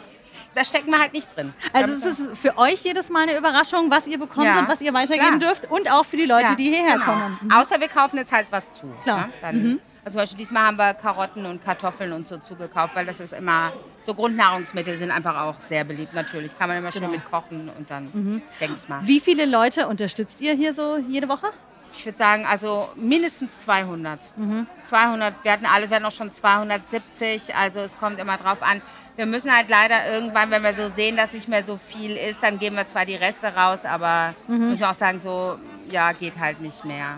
da 0.57 0.65
stecken 0.65 0.89
wir 0.91 0.99
halt 0.99 1.13
nicht 1.13 1.35
drin. 1.35 1.53
Also 1.71 1.93
es 1.93 2.19
ist 2.19 2.37
für 2.37 2.57
euch 2.57 2.81
jedes 2.83 3.09
Mal 3.09 3.23
eine 3.23 3.37
Überraschung, 3.37 3.91
was 3.91 4.07
ihr 4.07 4.17
bekommt 4.17 4.47
Ja, 4.47 4.59
und 4.59 4.67
was 4.67 4.81
ihr 4.81 4.93
weitergeben 4.93 5.39
klar. 5.39 5.53
dürft 5.53 5.69
und 5.69 5.89
auch 5.91 6.03
für 6.03 6.17
die 6.17 6.25
Leute, 6.25 6.43
Ja, 6.49 6.55
die 6.55 6.69
hierher 6.69 6.93
genau. 6.93 7.05
kommen. 7.05 7.39
Mhm. 7.41 7.51
Außer 7.51 7.79
wir 7.79 7.87
kaufen 7.87 8.17
jetzt 8.17 8.31
halt 8.31 8.47
was 8.49 8.71
zu. 8.71 8.87
Klar. 9.03 9.27
Ne? 9.27 9.33
Dann, 9.41 9.79
also 10.03 10.15
zum 10.17 10.21
Beispiel 10.23 10.37
diesmal 10.39 10.63
haben 10.67 10.77
wir 10.77 10.93
Karotten 10.95 11.45
und 11.45 11.63
Kartoffeln 11.63 12.11
und 12.13 12.27
so 12.27 12.37
zugekauft, 12.39 12.95
weil 12.95 13.05
das 13.05 13.19
ist 13.19 13.33
immer, 13.33 13.71
so 14.05 14.13
Grundnahrungsmittel 14.15 14.97
sind 14.97 15.11
einfach 15.11 15.39
auch 15.39 15.59
sehr 15.61 15.83
beliebt 15.83 16.13
natürlich. 16.15 16.57
Kann 16.57 16.69
man 16.69 16.77
immer 16.77 16.91
schön 16.91 17.11
mit 17.11 17.23
kochen 17.29 17.69
und 17.77 17.89
dann, 17.91 18.41
denke 18.59 18.75
ich 18.77 18.89
mal. 18.89 19.01
Wie 19.05 19.19
viele 19.19 19.45
Leute 19.45 19.87
unterstützt 19.87 20.41
ihr 20.41 20.53
hier 20.53 20.73
so 20.73 20.97
jede 20.97 21.29
Woche? 21.29 21.51
Ich 21.91 22.05
würde 22.05 22.17
sagen, 22.17 22.45
also 22.45 22.89
mindestens 22.95 23.59
200. 23.61 24.19
Mhm. 24.35 24.67
200, 24.83 25.33
wir 25.43 25.51
hatten 25.51 25.65
alle, 25.65 25.89
wir 25.89 25.95
hatten 25.95 26.05
auch 26.05 26.11
schon 26.11 26.31
270, 26.31 27.55
also 27.55 27.79
es 27.79 27.97
kommt 27.97 28.19
immer 28.19 28.37
drauf 28.37 28.61
an. 28.61 28.81
Wir 29.17 29.25
müssen 29.25 29.51
halt 29.53 29.67
leider 29.67 30.07
irgendwann, 30.13 30.51
wenn 30.51 30.61
wir 30.63 30.73
so 30.75 30.89
sehen, 30.95 31.17
dass 31.17 31.33
nicht 31.33 31.47
mehr 31.47 31.65
so 31.65 31.77
viel 31.77 32.15
ist, 32.15 32.41
dann 32.43 32.59
geben 32.59 32.75
wir 32.75 32.85
zwar 32.85 33.03
die 33.05 33.15
Reste 33.15 33.47
raus, 33.47 33.83
aber 33.83 34.35
Mhm. 34.47 34.69
müssen 34.69 34.79
wir 34.81 34.89
auch 34.91 34.93
sagen, 34.95 35.19
so, 35.19 35.57
ja, 35.89 36.11
geht 36.11 36.39
halt 36.39 36.61
nicht 36.61 36.85
mehr. 36.85 37.17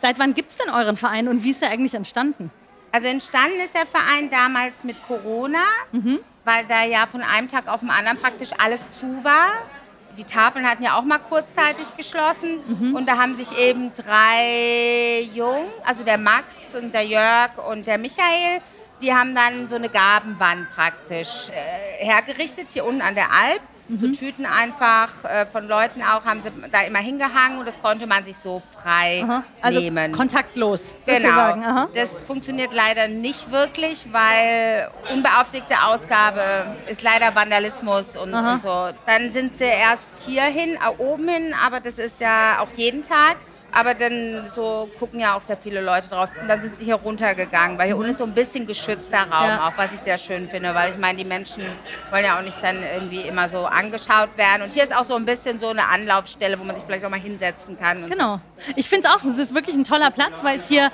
Seit 0.00 0.18
wann 0.20 0.34
gibt 0.34 0.52
es 0.52 0.56
denn 0.58 0.72
euren 0.72 0.96
Verein 0.96 1.26
und 1.26 1.42
wie 1.42 1.50
ist 1.50 1.62
er 1.62 1.70
eigentlich 1.70 1.94
entstanden? 1.94 2.50
Also 2.92 3.08
entstanden 3.08 3.58
ist 3.64 3.74
der 3.74 3.86
Verein 3.86 4.30
damals 4.30 4.84
mit 4.84 4.96
Corona, 5.08 5.58
weil 6.44 6.64
da 6.68 6.84
ja 6.84 7.06
von 7.10 7.22
einem 7.22 7.48
Tag 7.48 7.66
auf 7.66 7.80
den 7.80 7.90
anderen 7.90 8.16
praktisch 8.18 8.50
alles 8.58 8.80
zu 8.92 9.24
war. 9.24 9.48
Die 10.16 10.22
Tafeln 10.22 10.64
hatten 10.64 10.84
ja 10.84 10.96
auch 10.96 11.02
mal 11.02 11.18
kurzzeitig 11.18 11.86
geschlossen 11.96 12.60
und 12.94 13.08
da 13.08 13.18
haben 13.18 13.34
sich 13.36 13.58
eben 13.58 13.92
drei 13.94 15.22
Jungen, 15.34 15.66
also 15.84 16.04
der 16.04 16.18
Max 16.18 16.76
und 16.80 16.94
der 16.94 17.02
Jörg 17.04 17.50
und 17.68 17.84
der 17.84 17.98
Michael, 17.98 18.60
die 19.00 19.14
haben 19.14 19.34
dann 19.34 19.68
so 19.68 19.76
eine 19.76 19.88
Gabenwand 19.88 20.66
praktisch 20.74 21.50
äh, 21.50 22.04
hergerichtet, 22.04 22.68
hier 22.70 22.84
unten 22.84 23.02
an 23.02 23.14
der 23.14 23.32
Alp. 23.32 23.60
So 23.86 24.08
Tüten 24.08 24.46
einfach 24.46 25.10
äh, 25.24 25.44
von 25.44 25.68
Leuten 25.68 26.00
auch, 26.00 26.24
haben 26.24 26.42
sie 26.42 26.50
da 26.72 26.80
immer 26.84 27.00
hingehangen 27.00 27.58
und 27.58 27.68
das 27.68 27.78
konnte 27.82 28.06
man 28.06 28.24
sich 28.24 28.34
so 28.34 28.62
frei 28.82 29.22
Aha. 29.22 29.44
Also 29.60 29.78
nehmen. 29.78 30.10
kontaktlos 30.12 30.94
Genau. 31.04 31.88
Das 31.94 32.22
funktioniert 32.22 32.72
leider 32.72 33.08
nicht 33.08 33.52
wirklich, 33.52 34.06
weil 34.10 34.88
unbeaufsichtigte 35.12 35.84
Ausgabe 35.84 36.40
ist 36.88 37.02
leider 37.02 37.34
Vandalismus 37.34 38.16
und, 38.16 38.32
und 38.32 38.62
so. 38.62 38.88
Dann 39.06 39.30
sind 39.30 39.52
sie 39.52 39.64
erst 39.64 40.24
hier 40.24 40.44
hin, 40.44 40.76
äh, 40.76 41.02
oben 41.02 41.28
hin, 41.28 41.54
aber 41.62 41.80
das 41.80 41.98
ist 41.98 42.22
ja 42.22 42.60
auch 42.60 42.68
jeden 42.76 43.02
Tag. 43.02 43.36
Aber 43.76 43.94
dann 43.94 44.48
so 44.48 44.88
gucken 44.98 45.20
ja 45.20 45.34
auch 45.34 45.40
sehr 45.40 45.56
viele 45.56 45.80
Leute 45.80 46.08
drauf. 46.08 46.28
Und 46.40 46.48
dann 46.48 46.62
sind 46.62 46.76
sie 46.76 46.84
hier 46.84 46.94
runtergegangen, 46.94 47.76
weil 47.76 47.86
hier 47.86 47.96
unten 47.96 48.10
ist 48.12 48.18
so 48.18 48.24
ein 48.24 48.32
bisschen 48.34 48.66
geschützter 48.66 49.22
Raum 49.22 49.48
Ja. 49.48 49.68
auch, 49.68 49.72
was 49.76 49.92
ich 49.92 50.00
sehr 50.00 50.16
schön 50.18 50.48
finde, 50.48 50.74
weil 50.74 50.90
ich 50.92 50.98
meine, 50.98 51.18
die 51.18 51.24
Menschen 51.24 51.64
wollen 52.10 52.24
ja 52.24 52.38
auch 52.38 52.42
nicht 52.42 52.62
dann 52.62 52.76
irgendwie 52.94 53.22
immer 53.22 53.48
so 53.48 53.66
angeschaut 53.66 54.36
werden. 54.36 54.62
Und 54.62 54.72
hier 54.72 54.84
ist 54.84 54.94
auch 54.96 55.04
so 55.04 55.16
ein 55.16 55.24
bisschen 55.24 55.58
so 55.58 55.68
eine 55.68 55.88
Anlaufstelle, 55.88 56.58
wo 56.58 56.64
man 56.64 56.76
sich 56.76 56.84
vielleicht 56.84 57.04
auch 57.04 57.10
mal 57.10 57.18
hinsetzen 57.20 57.78
kann. 57.78 58.08
Genau. 58.08 58.40
Ich 58.76 58.88
finde 58.88 59.08
es 59.08 59.14
auch, 59.14 59.24
es 59.24 59.38
ist 59.38 59.54
wirklich 59.54 59.74
ein 59.74 59.84
toller 59.84 60.10
Platz, 60.10 60.42
weil 60.42 60.60
es 60.60 60.68
hier 60.68 60.90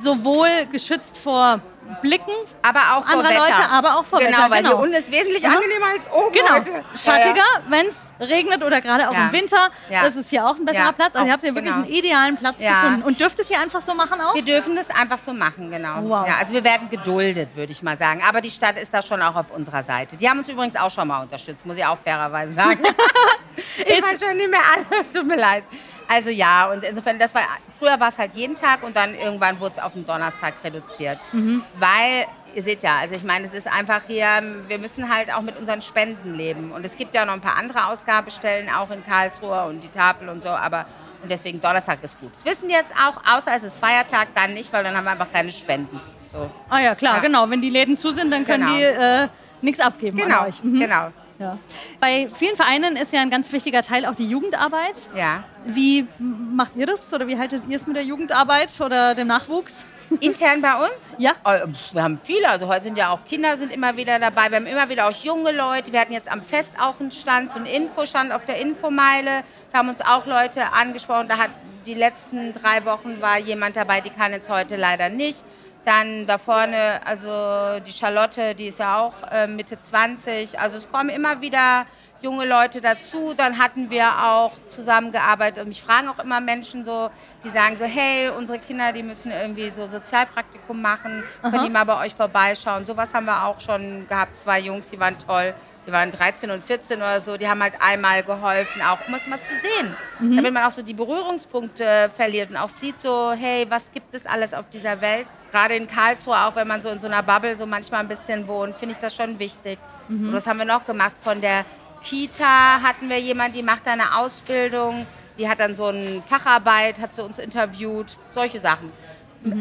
sowohl 0.00 0.48
geschützt 0.72 1.18
vor 1.18 1.60
Blicken 2.02 2.32
Aber 2.62 2.80
auch 2.96 3.04
vor 3.06 3.22
Wetter. 3.24 3.38
Leute, 3.38 3.68
aber 3.70 3.96
auch 3.98 4.04
vor 4.04 4.18
genau, 4.20 4.38
Wetter. 4.38 4.50
weil 4.50 4.62
genau. 4.62 4.68
hier 4.76 4.78
unten 4.84 4.94
ist 4.94 5.10
wesentlich 5.10 5.46
Aha. 5.46 5.54
angenehmer 5.56 5.86
als 5.94 6.10
oben 6.10 6.32
Genau, 6.32 6.54
heute. 6.54 6.84
schattiger, 6.96 7.44
wenn 7.68 7.86
es 7.86 8.28
regnet 8.28 8.62
oder 8.62 8.80
gerade 8.80 9.08
auch 9.08 9.12
Ja. 9.14 9.26
im 9.26 9.32
Winter. 9.32 9.70
Ja. 9.88 10.04
Das 10.04 10.16
ist 10.16 10.30
hier 10.30 10.46
auch 10.46 10.56
ein 10.56 10.64
besserer 10.64 10.84
Ja, 10.84 10.92
Platz. 10.92 11.14
Also 11.14 11.26
ihr 11.26 11.32
habt 11.32 11.42
hier 11.42 11.54
wirklich 11.54 11.72
genau. 11.74 11.84
einen 11.86 11.92
idealen 11.94 12.36
Platz 12.36 12.56
Ja. 12.58 12.82
gefunden. 12.82 13.02
Und 13.02 13.20
dürft 13.20 13.38
es 13.40 13.48
hier 13.48 13.60
einfach 13.60 13.82
so 13.82 13.94
machen 13.94 14.20
auch? 14.20 14.34
Wir 14.34 14.42
dürfen 14.44 14.76
das 14.76 14.90
einfach 14.90 15.18
so 15.18 15.32
machen, 15.32 15.70
genau. 15.70 15.96
Wow. 16.02 16.26
Ja, 16.26 16.36
also 16.38 16.52
wir 16.52 16.64
werden 16.64 16.88
geduldet, 16.90 17.50
würde 17.54 17.72
ich 17.72 17.82
mal 17.82 17.96
sagen. 17.96 18.22
Aber 18.28 18.40
die 18.40 18.50
Stadt 18.50 18.76
ist 18.78 18.92
da 18.92 19.02
schon 19.02 19.20
auch 19.22 19.36
auf 19.36 19.50
unserer 19.50 19.82
Seite. 19.82 20.16
Die 20.16 20.28
haben 20.28 20.38
uns 20.38 20.48
übrigens 20.48 20.76
auch 20.76 20.90
schon 20.90 21.08
mal 21.08 21.22
unterstützt, 21.22 21.64
muss 21.66 21.76
ich 21.76 21.84
auch 21.84 21.98
fairerweise 22.04 22.52
sagen. 22.52 22.80
ich 23.86 24.02
weiß 24.02 24.20
schon 24.20 24.36
nicht 24.36 24.50
mehr 24.50 24.60
alle, 24.74 25.08
tut 25.12 25.26
mir 25.26 25.36
leid. 25.36 25.64
Also 26.12 26.30
ja, 26.30 26.68
und 26.72 26.82
insofern, 26.82 27.20
das 27.20 27.32
war, 27.36 27.42
früher 27.78 28.00
war 28.00 28.08
es 28.08 28.18
halt 28.18 28.34
jeden 28.34 28.56
Tag 28.56 28.82
und 28.82 28.96
dann 28.96 29.14
irgendwann 29.14 29.60
wurde 29.60 29.76
es 29.76 29.82
auf 29.82 29.92
den 29.92 30.04
Donnerstag 30.04 30.54
reduziert. 30.64 31.20
Mhm. 31.32 31.62
Weil, 31.78 32.26
ihr 32.52 32.62
seht 32.64 32.82
ja, 32.82 32.96
also 32.98 33.14
ich 33.14 33.22
meine, 33.22 33.46
es 33.46 33.54
ist 33.54 33.68
einfach 33.68 34.00
hier, 34.08 34.26
wir 34.66 34.78
müssen 34.78 35.08
halt 35.08 35.32
auch 35.32 35.42
mit 35.42 35.56
unseren 35.56 35.82
Spenden 35.82 36.34
leben. 36.34 36.72
Und 36.72 36.84
es 36.84 36.96
gibt 36.96 37.14
ja 37.14 37.24
noch 37.24 37.34
ein 37.34 37.40
paar 37.40 37.56
andere 37.56 37.86
Ausgabestellen, 37.86 38.68
auch 38.70 38.90
in 38.90 39.06
Karlsruhe 39.06 39.66
und 39.66 39.82
die 39.82 39.88
Tafel 39.88 40.28
und 40.28 40.42
so, 40.42 40.48
aber 40.48 40.84
und 41.22 41.30
deswegen 41.30 41.60
Donnerstag 41.60 42.02
ist 42.02 42.18
gut. 42.18 42.32
Das 42.34 42.44
wissen 42.44 42.70
jetzt 42.70 42.92
auch, 42.94 43.16
außer 43.36 43.52
es 43.54 43.62
ist 43.62 43.78
Feiertag, 43.78 44.28
dann 44.34 44.54
nicht, 44.54 44.72
weil 44.72 44.82
dann 44.82 44.96
haben 44.96 45.04
wir 45.04 45.12
einfach 45.12 45.30
keine 45.32 45.52
Spenden. 45.52 46.00
So. 46.32 46.50
Ah 46.68 46.80
ja, 46.80 46.94
klar, 46.96 47.16
Ja. 47.16 47.20
genau. 47.20 47.48
Wenn 47.50 47.60
die 47.62 47.70
Läden 47.70 47.96
zu 47.98 48.10
sind, 48.12 48.32
dann 48.32 48.44
können 48.46 48.64
Genau. 48.66 48.76
die 48.78 48.82
äh, 48.84 49.28
nichts 49.60 49.78
abgeben 49.80 50.16
Genau, 50.16 50.40
an 50.40 50.46
euch. 50.48 50.64
Mhm. 50.64 50.80
genau. 50.80 51.12
Ja. 51.40 51.58
Bei 52.00 52.28
vielen 52.34 52.54
Vereinen 52.54 52.96
ist 52.96 53.12
ja 53.12 53.20
ein 53.22 53.30
ganz 53.30 53.50
wichtiger 53.50 53.82
Teil 53.82 54.04
auch 54.04 54.14
die 54.14 54.28
Jugendarbeit. 54.28 54.94
Ja. 55.16 55.42
Wie 55.64 56.06
macht 56.18 56.76
ihr 56.76 56.86
das 56.86 57.12
oder 57.14 57.26
wie 57.26 57.38
haltet 57.38 57.62
ihr 57.66 57.78
es 57.78 57.86
mit 57.86 57.96
der 57.96 58.04
Jugendarbeit 58.04 58.78
oder 58.80 59.14
dem 59.14 59.26
Nachwuchs? 59.26 59.84
Intern 60.20 60.60
bei 60.60 60.74
uns? 60.74 60.90
Ja. 61.18 61.32
Äh, 61.44 61.66
Wir 61.92 62.02
haben 62.02 62.20
viele, 62.22 62.48
also 62.48 62.68
heute 62.68 62.84
sind 62.84 62.98
ja 62.98 63.10
auch 63.10 63.24
Kinder 63.24 63.56
sind 63.56 63.72
immer 63.72 63.96
wieder 63.96 64.18
dabei. 64.18 64.50
Wir 64.50 64.56
haben 64.56 64.66
immer 64.66 64.88
wieder 64.88 65.08
auch 65.08 65.12
junge 65.12 65.52
Leute. 65.52 65.92
Wir 65.92 66.00
hatten 66.00 66.12
jetzt 66.12 66.30
am 66.30 66.42
Fest 66.42 66.74
auch 66.78 67.00
einen 67.00 67.10
Stand, 67.10 67.52
so 67.52 67.56
einen 67.56 67.66
Infostand 67.66 68.32
auf 68.32 68.44
der 68.44 68.60
Infomeile. 68.60 69.42
Da 69.72 69.78
haben 69.78 69.88
uns 69.88 70.00
auch 70.02 70.26
Leute 70.26 70.72
angesprochen. 70.72 71.28
Da 71.28 71.38
hat 71.38 71.50
die 71.86 71.94
letzten 71.94 72.52
drei 72.52 72.84
Wochen 72.84 73.20
war 73.22 73.38
jemand 73.38 73.76
dabei, 73.76 74.02
die 74.02 74.10
kann 74.10 74.32
jetzt 74.32 74.50
heute 74.50 74.76
leider 74.76 75.08
nicht. 75.08 75.42
Dann 75.84 76.26
da 76.26 76.38
vorne, 76.38 77.00
also 77.04 77.80
die 77.86 77.92
Charlotte, 77.92 78.54
die 78.54 78.68
ist 78.68 78.78
ja 78.80 78.98
auch 78.98 79.14
äh, 79.32 79.46
Mitte 79.46 79.80
20. 79.80 80.58
Also 80.58 80.76
es 80.76 80.90
kommen 80.90 81.08
immer 81.08 81.40
wieder 81.40 81.86
junge 82.22 82.44
Leute 82.46 82.80
dazu. 82.80 83.34
Dann 83.34 83.58
hatten 83.58 83.90
wir 83.90 84.06
auch 84.24 84.52
zusammengearbeitet 84.68 85.62
und 85.62 85.68
mich 85.68 85.82
fragen 85.82 86.08
auch 86.08 86.18
immer 86.22 86.40
Menschen 86.40 86.84
so, 86.84 87.10
die 87.44 87.50
sagen 87.50 87.76
so, 87.76 87.84
hey, 87.84 88.28
unsere 88.28 88.58
Kinder, 88.58 88.92
die 88.92 89.02
müssen 89.02 89.30
irgendwie 89.30 89.70
so 89.70 89.86
Sozialpraktikum 89.86 90.80
machen, 90.80 91.24
können 91.42 91.64
die 91.64 91.70
mal 91.70 91.84
bei 91.84 92.04
euch 92.04 92.14
vorbeischauen. 92.14 92.84
Sowas 92.84 93.14
haben 93.14 93.26
wir 93.26 93.44
auch 93.46 93.60
schon 93.60 94.06
gehabt. 94.08 94.36
Zwei 94.36 94.60
Jungs, 94.60 94.90
die 94.90 95.00
waren 95.00 95.16
toll. 95.18 95.54
Die 95.86 95.92
waren 95.92 96.12
13 96.12 96.50
und 96.50 96.62
14 96.62 96.98
oder 96.98 97.20
so, 97.20 97.36
die 97.36 97.48
haben 97.48 97.62
halt 97.62 97.74
einmal 97.80 98.22
geholfen, 98.22 98.82
auch 98.82 98.98
um 99.08 99.14
es 99.14 99.26
mal 99.26 99.40
zu 99.42 99.54
sehen. 99.56 99.96
Damit 100.36 100.52
man 100.52 100.64
auch 100.64 100.70
so 100.70 100.82
die 100.82 100.92
Berührungspunkte 100.92 102.10
verliert 102.14 102.50
und 102.50 102.56
auch 102.58 102.68
sieht 102.68 103.00
so, 103.00 103.32
hey, 103.32 103.66
was 103.68 103.90
gibt 103.90 104.14
es 104.14 104.26
alles 104.26 104.52
auf 104.52 104.68
dieser 104.68 105.00
Welt? 105.00 105.26
Gerade 105.50 105.74
in 105.74 105.88
Karlsruhe, 105.88 106.36
auch 106.36 106.54
wenn 106.54 106.68
man 106.68 106.82
so 106.82 106.90
in 106.90 107.00
so 107.00 107.06
einer 107.06 107.22
Bubble 107.22 107.56
so 107.56 107.66
manchmal 107.66 108.00
ein 108.00 108.08
bisschen 108.08 108.46
wohnt, 108.46 108.76
finde 108.76 108.94
ich 108.94 109.00
das 109.00 109.16
schon 109.16 109.38
wichtig. 109.38 109.78
Und 110.08 110.32
was 110.32 110.46
haben 110.46 110.58
wir 110.58 110.66
noch 110.66 110.84
gemacht? 110.84 111.14
Von 111.22 111.40
der 111.40 111.64
Kita 112.04 112.80
hatten 112.82 113.08
wir 113.08 113.18
jemanden, 113.18 113.54
die 113.56 113.62
macht 113.62 113.86
eine 113.86 114.16
Ausbildung, 114.16 115.06
die 115.38 115.48
hat 115.48 115.60
dann 115.60 115.76
so 115.76 115.86
eine 115.86 116.22
Facharbeit, 116.28 116.98
hat 116.98 117.14
sie 117.14 117.22
uns 117.22 117.38
interviewt, 117.38 118.16
solche 118.34 118.60
Sachen. 118.60 118.92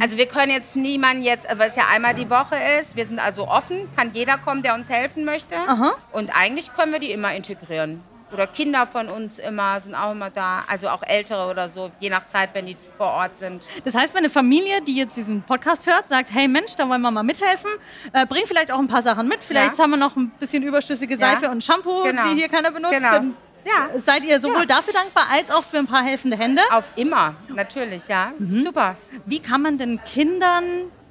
Also 0.01 0.17
wir 0.17 0.25
können 0.25 0.51
jetzt 0.51 0.75
niemanden 0.75 1.23
jetzt, 1.23 1.47
weil 1.57 1.69
es 1.69 1.75
ja 1.75 1.83
einmal 1.91 2.13
die 2.13 2.29
Woche 2.29 2.55
ist, 2.81 2.95
wir 2.97 3.05
sind 3.05 3.19
also 3.19 3.47
offen, 3.47 3.87
kann 3.95 4.11
jeder 4.13 4.37
kommen, 4.37 4.61
der 4.61 4.75
uns 4.75 4.89
helfen 4.89 5.23
möchte. 5.25 5.55
Aha. 5.55 5.93
Und 6.11 6.31
eigentlich 6.37 6.73
können 6.73 6.91
wir 6.91 6.99
die 6.99 7.11
immer 7.11 7.33
integrieren. 7.33 8.03
Oder 8.31 8.45
Kinder 8.45 8.85
von 8.85 9.07
uns 9.09 9.39
immer, 9.39 9.79
sind 9.81 9.95
auch 9.95 10.11
immer 10.11 10.29
da, 10.29 10.63
also 10.67 10.89
auch 10.89 11.01
Ältere 11.01 11.49
oder 11.49 11.67
so, 11.69 11.89
je 11.99 12.09
nach 12.11 12.27
Zeit, 12.27 12.49
wenn 12.53 12.67
die 12.67 12.77
vor 12.97 13.07
Ort 13.07 13.37
sind. 13.39 13.63
Das 13.85 13.95
heißt, 13.95 14.13
wenn 14.13 14.19
eine 14.19 14.29
Familie, 14.29 14.81
die 14.83 14.95
jetzt 14.97 15.17
diesen 15.17 15.41
Podcast 15.41 15.87
hört, 15.87 16.09
sagt, 16.09 16.29
hey 16.31 16.47
Mensch, 16.47 16.75
da 16.75 16.87
wollen 16.87 17.01
wir 17.01 17.09
mal 17.09 17.23
mithelfen, 17.23 17.71
äh, 18.13 18.27
bring 18.27 18.43
vielleicht 18.45 18.71
auch 18.71 18.77
ein 18.77 18.87
paar 18.87 19.01
Sachen 19.01 19.27
mit. 19.27 19.43
Vielleicht 19.43 19.77
Ja. 19.77 19.83
haben 19.83 19.91
wir 19.91 19.97
noch 19.97 20.15
ein 20.15 20.29
bisschen 20.39 20.61
überschüssige 20.61 21.15
Ja. 21.15 21.31
Seife 21.31 21.49
und 21.49 21.63
Shampoo, 21.63 22.03
Genau. 22.03 22.21
die 22.29 22.37
hier 22.37 22.49
keiner 22.49 22.69
benutzt. 22.69 22.93
Genau. 22.93 23.33
Ja. 23.65 23.99
Seid 23.99 24.23
ihr 24.23 24.39
sowohl 24.41 24.65
dafür 24.65 24.93
dankbar 24.93 25.27
als 25.31 25.51
auch 25.51 25.63
für 25.63 25.77
ein 25.77 25.87
paar 25.87 26.03
helfende 26.03 26.37
Hände? 26.37 26.61
Auf 26.71 26.85
immer, 26.95 27.35
natürlich, 27.49 28.07
ja. 28.07 28.31
Super. 28.39 28.95
Wie 29.25 29.39
kann 29.39 29.61
man 29.61 29.77
denn 29.77 29.99
Kindern 30.05 30.63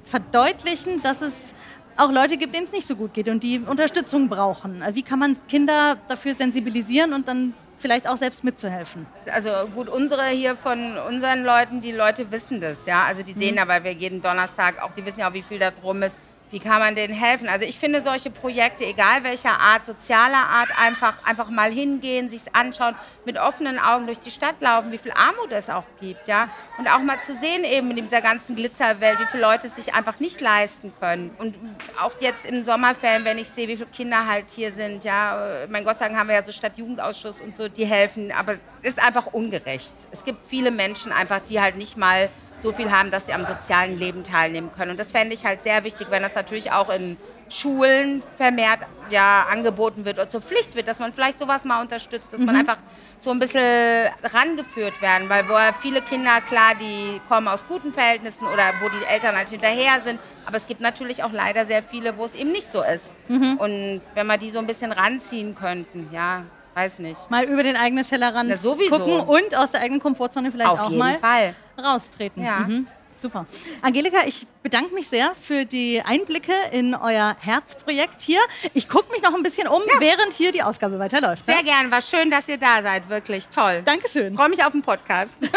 verdeutlichen, 0.03 1.01
dass 1.03 1.21
es 1.21 1.53
auch 1.95 2.11
Leute 2.11 2.37
gibt, 2.37 2.55
denen 2.55 2.65
es 2.65 2.71
nicht 2.71 2.87
so 2.87 2.95
gut 2.95 3.13
geht 3.13 3.29
und 3.29 3.43
die 3.43 3.59
Unterstützung 3.59 4.29
brauchen? 4.29 4.83
Wie 4.93 5.03
kann 5.03 5.19
man 5.19 5.37
Kinder 5.47 5.97
dafür 6.07 6.33
sensibilisieren 6.35 7.13
und 7.13 7.27
dann 7.27 7.53
vielleicht 7.77 8.07
auch 8.07 8.17
selbst 8.17 8.43
mitzuhelfen? 8.43 9.05
Also 9.31 9.49
gut, 9.73 9.89
unsere 9.89 10.27
hier 10.27 10.55
von 10.55 10.97
unseren 10.97 11.43
Leuten, 11.43 11.81
die 11.81 11.91
Leute 11.91 12.31
wissen 12.31 12.61
das, 12.61 12.85
ja. 12.85 13.03
Also 13.03 13.23
die 13.23 13.33
sehen 13.33 13.55
ja, 13.55 13.67
weil 13.67 13.83
wir 13.83 13.93
jeden 13.93 14.21
Donnerstag 14.21 14.81
auch, 14.81 14.91
die 14.93 15.05
wissen 15.05 15.19
ja 15.21 15.29
auch, 15.29 15.33
wie 15.33 15.43
viel 15.43 15.59
da 15.59 15.71
drum 15.71 16.03
ist. 16.03 16.17
Wie 16.51 16.59
kann 16.59 16.79
man 16.79 16.95
denen 16.95 17.13
helfen? 17.13 17.47
Also 17.47 17.65
ich 17.67 17.77
finde 17.77 18.01
solche 18.01 18.31
Projekte, 18.31 18.83
egal 18.83 19.23
welcher 19.23 19.59
Art, 19.59 19.85
sozialer 19.85 20.47
Art, 20.47 20.69
einfach, 20.81 21.13
einfach 21.23 21.49
mal 21.49 21.71
hingehen, 21.71 22.27
sich's 22.29 22.47
anschauen, 22.53 22.95
mit 23.23 23.37
offenen 23.37 23.77
Augen 23.77 24.07
durch 24.07 24.19
die 24.19 24.31
Stadt 24.31 24.55
laufen, 24.59 24.91
wie 24.91 24.97
viel 24.97 25.11
Armut 25.11 25.51
es 25.51 25.69
auch 25.69 25.83
gibt, 26.01 26.27
ja. 26.27 26.49
Und 26.79 26.87
auch 26.87 26.99
mal 26.99 27.21
zu 27.21 27.35
sehen 27.35 27.63
eben 27.63 27.91
in 27.91 27.97
dieser 27.97 28.21
ganzen 28.21 28.55
Glitzerwelt, 28.55 29.19
wie 29.19 29.25
viele 29.27 29.43
Leute 29.43 29.67
es 29.67 29.75
sich 29.75 29.93
einfach 29.93 30.19
nicht 30.19 30.41
leisten 30.41 30.91
können. 30.99 31.29
Und 31.37 31.55
auch 32.01 32.13
jetzt 32.19 32.45
in 32.45 32.65
Sommerferien, 32.65 33.25
wenn 33.25 33.37
ich 33.37 33.49
sehe, 33.49 33.67
wie 33.67 33.77
viele 33.77 33.89
Kinder 33.89 34.25
halt 34.25 34.49
hier 34.49 34.71
sind, 34.71 35.03
ja. 35.03 35.37
Mein 35.69 35.83
Gott 35.83 36.01
Dank 36.01 36.15
haben 36.15 36.29
wir 36.29 36.35
ja 36.35 36.43
so 36.43 36.51
Stadtjugendausschuss 36.51 37.41
und 37.41 37.55
so, 37.55 37.67
die 37.67 37.85
helfen. 37.85 38.31
Aber 38.31 38.53
es 38.81 38.93
ist 38.93 39.03
einfach 39.03 39.27
ungerecht. 39.27 39.93
Es 40.09 40.25
gibt 40.25 40.43
viele 40.49 40.71
Menschen 40.71 41.11
einfach, 41.11 41.41
die 41.47 41.61
halt 41.61 41.77
nicht 41.77 41.95
mal 41.95 42.29
so 42.61 42.71
viel 42.71 42.91
haben, 42.91 43.11
dass 43.11 43.25
sie 43.25 43.33
am 43.33 43.45
sozialen 43.45 43.97
Leben 43.97 44.23
teilnehmen 44.23 44.71
können. 44.75 44.91
Und 44.91 44.99
das 44.99 45.11
fände 45.11 45.33
ich 45.33 45.45
halt 45.45 45.61
sehr 45.61 45.83
wichtig, 45.83 46.07
wenn 46.09 46.23
das 46.23 46.35
natürlich 46.35 46.71
auch 46.71 46.89
in 46.89 47.17
Schulen 47.49 48.21
vermehrt 48.37 48.79
ja, 49.09 49.47
angeboten 49.51 50.05
wird 50.05 50.17
oder 50.17 50.29
zur 50.29 50.41
Pflicht 50.41 50.75
wird, 50.75 50.87
dass 50.87 50.99
man 50.99 51.13
vielleicht 51.13 51.39
sowas 51.39 51.65
mal 51.65 51.81
unterstützt, 51.81 52.27
dass 52.31 52.41
man 52.41 52.55
einfach 52.55 52.77
so 53.19 53.31
ein 53.31 53.39
bisschen 53.39 54.07
rangeführt 54.23 55.01
werden, 55.01 55.29
weil 55.29 55.49
wo 55.49 55.55
viele 55.81 56.01
Kinder, 56.01 56.41
klar, 56.41 56.73
die 56.79 57.19
kommen 57.27 57.47
aus 57.47 57.65
guten 57.67 57.91
Verhältnissen 57.91 58.45
oder 58.45 58.71
wo 58.81 58.89
die 58.89 59.03
Eltern 59.11 59.35
halt 59.35 59.49
hinterher 59.49 59.99
sind, 60.01 60.19
aber 60.45 60.57
es 60.57 60.67
gibt 60.67 60.79
natürlich 60.79 61.23
auch 61.23 61.31
leider 61.31 61.65
sehr 61.65 61.81
viele, 61.81 62.17
wo 62.17 62.25
es 62.25 62.35
eben 62.35 62.51
nicht 62.51 62.69
so 62.69 62.83
ist. 62.83 63.15
Und 63.57 64.01
wenn 64.13 64.27
wir 64.27 64.37
die 64.37 64.51
so 64.51 64.59
ein 64.59 64.67
bisschen 64.67 64.91
ranziehen 64.91 65.55
könnten, 65.55 66.07
ja, 66.11 66.43
weiß 66.75 66.99
nicht. 66.99 67.29
Mal 67.29 67.45
über 67.45 67.63
den 67.63 67.75
eigenen 67.75 68.03
Tellerrand 68.05 68.49
Na, 68.49 68.57
sowieso. 68.57 68.97
gucken 68.99 69.19
und 69.21 69.55
aus 69.55 69.71
der 69.71 69.81
eigenen 69.81 70.01
Komfortzone 70.01 70.51
vielleicht 70.51 70.69
Auf 70.69 70.79
auch 70.79 70.89
jeden 70.89 70.99
mal 70.99 71.17
Fall. 71.19 71.55
raustreten. 71.77 72.43
Ja. 72.43 72.59
Mhm. 72.59 72.87
Super. 73.17 73.45
Angelika, 73.81 74.19
ich 74.25 74.47
bedanke 74.63 74.93
mich 74.93 75.09
sehr 75.09 75.35
für 75.35 75.65
die 75.65 76.01
Einblicke 76.01 76.53
in 76.71 76.95
euer 76.95 77.35
Herzprojekt 77.39 78.21
hier. 78.21 78.39
Ich 78.73 78.87
gucke 78.87 79.11
mich 79.11 79.21
noch 79.21 79.33
ein 79.35 79.43
bisschen 79.43 79.67
um, 79.67 79.81
während 79.99 80.31
hier 80.31 80.53
die 80.53 80.63
Ausgabe 80.63 80.97
weiterläuft. 80.99 81.45
ne? 81.45 81.53
Sehr 81.53 81.63
gern, 81.63 81.91
war 81.91 82.01
schön, 82.01 82.31
dass 82.31 82.47
ihr 82.47 82.57
da 82.57 82.81
seid, 82.81 83.09
wirklich 83.09 83.49
toll. 83.49 83.81
Dankeschön. 83.83 84.37
Freue 84.37 84.47
mich 84.47 84.63
auf 84.63 84.71
den 84.71 84.81
Podcast. 84.83 85.35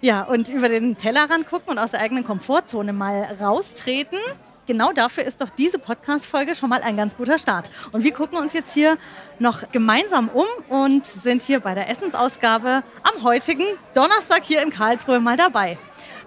Ja, 0.00 0.22
und 0.22 0.48
über 0.48 0.68
den 0.68 0.96
Tellerrand 0.96 1.48
gucken 1.48 1.70
und 1.70 1.78
aus 1.80 1.90
der 1.90 1.98
eigenen 2.00 2.24
Komfortzone 2.24 2.92
mal 2.92 3.36
raustreten. 3.40 4.18
Genau 4.68 4.92
dafür 4.92 5.24
ist 5.24 5.40
doch 5.40 5.48
diese 5.48 5.78
Podcast-Folge 5.78 6.54
schon 6.54 6.68
mal 6.68 6.82
ein 6.82 6.94
ganz 6.98 7.16
guter 7.16 7.38
Start. 7.38 7.70
Und 7.92 8.04
wir 8.04 8.12
gucken 8.12 8.36
uns 8.36 8.52
jetzt 8.52 8.74
hier 8.74 8.98
noch 9.38 9.72
gemeinsam 9.72 10.28
um 10.28 10.44
und 10.68 11.06
sind 11.06 11.40
hier 11.40 11.60
bei 11.60 11.74
der 11.74 11.88
Essensausgabe 11.88 12.82
am 13.02 13.22
heutigen 13.22 13.64
Donnerstag 13.94 14.42
hier 14.44 14.60
in 14.62 14.68
Karlsruhe 14.68 15.20
mal 15.20 15.38
dabei. 15.38 15.78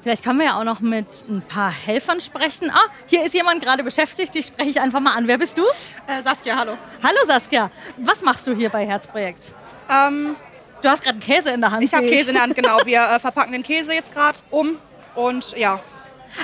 Vielleicht 0.02 0.24
können 0.24 0.40
wir 0.40 0.48
ja 0.48 0.60
auch 0.60 0.64
noch 0.64 0.80
mit 0.80 1.06
ein 1.30 1.44
paar 1.44 1.70
Helfern 1.70 2.20
sprechen. 2.20 2.72
Ah, 2.72 2.82
hier 3.06 3.24
ist 3.24 3.36
jemand 3.36 3.62
gerade 3.62 3.84
beschäftigt. 3.84 4.34
Die 4.34 4.42
spreche 4.42 4.72
ich 4.72 4.82
einfach 4.82 5.00
mal 5.02 5.14
an. 5.14 5.28
Wer 5.28 5.38
bist 5.38 5.56
du? 5.56 5.62
Äh, 6.08 6.24
Saskia, 6.24 6.56
hallo. 6.58 6.76
Hallo 7.04 7.20
Saskia. 7.28 7.70
Was 7.98 8.24
machst 8.24 8.48
du 8.48 8.56
hier 8.56 8.70
bei 8.70 8.88
Herzprojekt? 8.88 9.52
Ähm, 9.88 10.36
Du 10.82 10.90
hast 10.90 11.04
gerade 11.04 11.20
einen 11.20 11.24
Käse 11.24 11.52
in 11.52 11.62
der 11.62 11.70
Hand. 11.70 11.84
ich 11.84 11.94
habe 11.94 12.08
Käse 12.08 12.30
in 12.30 12.34
der 12.34 12.42
Hand, 12.42 12.56
genau. 12.56 12.80
Wir 12.86 13.04
äh, 13.04 13.20
verpacken 13.20 13.52
den 13.52 13.62
Käse 13.62 13.94
jetzt 13.94 14.16
gerade 14.16 14.40
um. 14.50 14.80
Und 15.14 15.56
ja, 15.56 15.80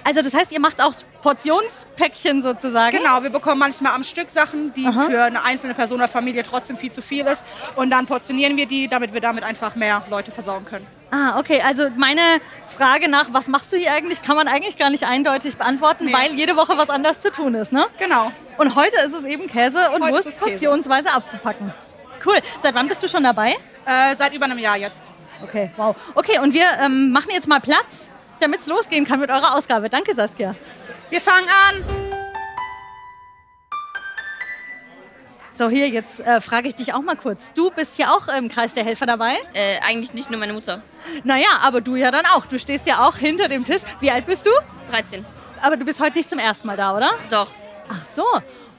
Also 0.03 0.21
das 0.21 0.31
heißt, 0.35 0.51
ihr 0.51 0.59
macht 0.59 0.79
auch 0.79 0.93
Portionspäckchen 1.27 2.41
sozusagen? 2.41 2.97
genau, 2.97 3.21
wir 3.21 3.29
bekommen 3.29 3.59
manchmal 3.59 3.93
am 3.93 4.03
Stück 4.05 4.29
Sachen, 4.29 4.73
die 4.73 4.83
für 4.83 5.23
eine 5.23 5.43
einzelne 5.43 5.73
Person 5.73 5.99
oder 5.99 6.07
Familie 6.07 6.43
trotzdem 6.43 6.77
viel 6.77 6.91
zu 6.91 7.01
viel 7.01 7.25
ist. 7.25 7.45
Und 7.75 7.89
dann 7.89 8.05
portionieren 8.05 8.55
wir 8.55 8.65
die, 8.65 8.87
damit 8.87 9.13
wir 9.13 9.19
damit 9.19 9.43
einfach 9.43 9.75
mehr 9.75 10.03
Leute 10.09 10.31
versorgen 10.31 10.65
können. 10.65 10.87
Ah, 11.11 11.37
okay. 11.37 11.61
Also 11.65 11.89
meine 11.97 12.21
Frage 12.67 13.09
nach, 13.09 13.27
was 13.31 13.47
machst 13.47 13.73
du 13.73 13.77
hier 13.77 13.91
eigentlich, 13.91 14.21
kann 14.21 14.37
man 14.37 14.47
eigentlich 14.47 14.77
gar 14.77 14.89
nicht 14.89 15.03
eindeutig 15.03 15.57
beantworten, 15.57 16.05
Nee. 16.05 16.13
weil 16.13 16.33
jede 16.33 16.55
Woche 16.55 16.77
was 16.77 16.89
anderes 16.89 17.21
zu 17.21 17.29
tun 17.29 17.55
ist, 17.55 17.73
ne? 17.73 17.85
Genau. 17.97 18.31
Und 18.57 18.75
heute 18.75 18.95
ist 19.05 19.13
es 19.13 19.25
eben 19.25 19.47
Käse 19.47 19.91
und 19.91 20.03
Heute 20.03 20.13
Wurst 20.13 20.25
Käse. 20.27 20.39
portionsweise 20.39 21.11
abzupacken. 21.11 21.73
Cool. 22.25 22.37
Seit 22.63 22.73
wann 22.73 22.87
bist 22.87 23.03
du 23.03 23.09
schon 23.09 23.23
dabei? 23.23 23.51
Äh, 23.85 24.15
seit 24.15 24.33
über 24.33 24.45
einem 24.45 24.59
Jahr 24.59 24.77
jetzt. 24.77 25.11
Okay, 25.43 25.71
wow. 25.75 25.93
Okay, 26.15 26.39
und 26.39 26.53
wir 26.53 26.65
ähm, 26.81 27.11
machen 27.11 27.29
jetzt 27.31 27.47
mal 27.47 27.59
Platz, 27.59 28.09
damit 28.39 28.61
es 28.61 28.67
losgehen 28.67 29.05
kann 29.05 29.19
mit 29.19 29.29
eurer 29.29 29.55
Ausgabe. 29.55 29.89
Danke, 29.89 30.15
Saskia. 30.15 30.55
Wir 31.09 31.21
fangen 31.21 31.47
an. 31.47 31.83
So, 35.53 35.69
hier, 35.69 35.87
jetzt 35.89 36.19
äh, 36.19 36.39
frage 36.41 36.67
ich 36.67 36.75
dich 36.75 36.93
auch 36.93 37.01
mal 37.01 37.15
kurz. 37.15 37.51
Du 37.53 37.71
bist 37.71 37.95
hier 37.95 38.13
auch 38.13 38.27
im 38.27 38.47
Kreis 38.49 38.73
der 38.73 38.83
Helfer 38.83 39.07
dabei? 39.07 39.37
Äh, 39.53 39.79
eigentlich 39.79 40.13
nicht 40.13 40.29
nur 40.29 40.39
meine 40.39 40.53
Mutter. 40.53 40.83
Naja, 41.23 41.47
aber 41.61 41.81
du 41.81 41.95
ja 41.95 42.11
dann 42.11 42.25
auch. 42.27 42.45
Du 42.45 42.59
stehst 42.59 42.85
ja 42.85 43.07
auch 43.07 43.15
hinter 43.17 43.47
dem 43.47 43.65
Tisch. 43.65 43.81
Wie 43.99 44.11
alt 44.11 44.25
bist 44.27 44.45
du? 44.45 44.51
13. 44.91 45.25
Aber 45.61 45.77
du 45.77 45.85
bist 45.85 45.99
heute 45.99 46.17
nicht 46.17 46.29
zum 46.29 46.37
ersten 46.37 46.67
Mal 46.67 46.77
da, 46.77 46.95
oder? 46.95 47.09
Doch. 47.31 47.47
Ach 47.89 48.03
so. 48.15 48.25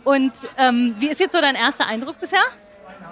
Und 0.04 0.32
ähm, 0.56 0.94
wie 0.99 1.08
ist 1.08 1.18
jetzt 1.18 1.32
so 1.32 1.40
dein 1.40 1.56
erster 1.56 1.87
Eindruck 1.87 2.20
bisher? 2.20 2.42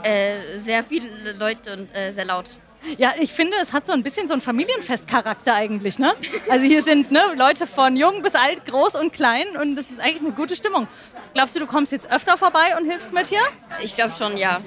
Äh, 0.03 0.59
sehr 0.59 0.85
viele 0.85 1.33
Leute 1.33 1.73
und 1.73 1.95
äh, 1.97 2.13
sehr 2.13 2.27
laut. 2.27 2.59
Ja, 2.99 3.15
ich 3.19 3.33
finde, 3.33 3.57
es 3.61 3.73
hat 3.73 3.87
so 3.87 3.93
ein 3.93 4.03
bisschen 4.03 4.29
so 4.29 4.33
einen 4.33 4.43
Familienfestcharakter 4.43 5.55
eigentlich, 5.55 5.99
ne? 5.99 6.15
Also 6.49 6.65
hier 6.65 6.83
sind 6.83 7.11
ne, 7.11 7.21
Leute 7.37 7.67
von 7.67 7.97
jung 7.97 8.23
bis 8.23 8.35
alt, 8.35 8.65
groß 8.65 8.95
und 8.95 9.13
klein 9.13 9.45
und 9.61 9.79
es 9.79 9.91
ist 9.91 10.01
eigentlich 10.01 10.21
eine 10.21 10.33
gute 10.33 10.57
Stimmung. 10.57 10.87
Glaubst 11.35 11.57
du, 11.57 11.61
du 11.61 11.67
kommst 11.67 11.93
jetzt 11.93 12.11
öfter 12.11 12.37
vorbei 12.37 12.77
und 12.79 12.89
hilfst 12.89 13.13
mit 13.13 13.27
hier? 13.27 13.41
Ich 13.83 13.97
glaube 13.97 14.15
schon, 14.17 14.37
ja. 14.37 14.61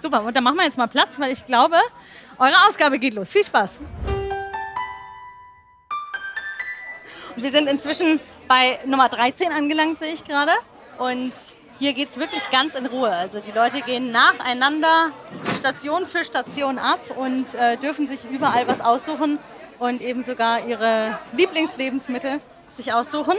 Super, 0.00 0.24
und 0.24 0.36
dann 0.36 0.42
machen 0.42 0.56
wir 0.56 0.64
jetzt 0.64 0.76
mal 0.76 0.88
Platz, 0.88 1.18
weil 1.18 1.32
ich 1.32 1.46
glaube, 1.46 1.76
eure 2.38 2.56
Ausgabe 2.68 2.98
geht 2.98 3.14
los. 3.14 3.30
Viel 3.30 3.44
Spaß. 3.44 3.78
Und 7.36 7.42
wir 7.42 7.50
sind 7.50 7.68
inzwischen 7.68 8.20
bei 8.48 8.78
Nummer 8.84 9.08
13 9.08 9.52
angelangt, 9.52 10.00
sehe 10.00 10.12
ich 10.12 10.24
gerade. 10.24 10.52
Und 10.98 11.32
hier 11.82 11.94
geht 11.94 12.10
es 12.10 12.16
wirklich 12.16 12.48
ganz 12.52 12.76
in 12.76 12.86
Ruhe. 12.86 13.10
Also 13.10 13.40
die 13.40 13.50
Leute 13.50 13.80
gehen 13.80 14.12
nacheinander 14.12 15.10
Station 15.58 16.06
für 16.06 16.24
Station 16.24 16.78
ab 16.78 17.00
und 17.16 17.52
äh, 17.54 17.76
dürfen 17.76 18.06
sich 18.06 18.20
überall 18.30 18.68
was 18.68 18.80
aussuchen 18.80 19.40
und 19.80 20.00
eben 20.00 20.22
sogar 20.22 20.64
ihre 20.64 21.18
Lieblingslebensmittel 21.36 22.40
sich 22.72 22.92
aussuchen. 22.92 23.34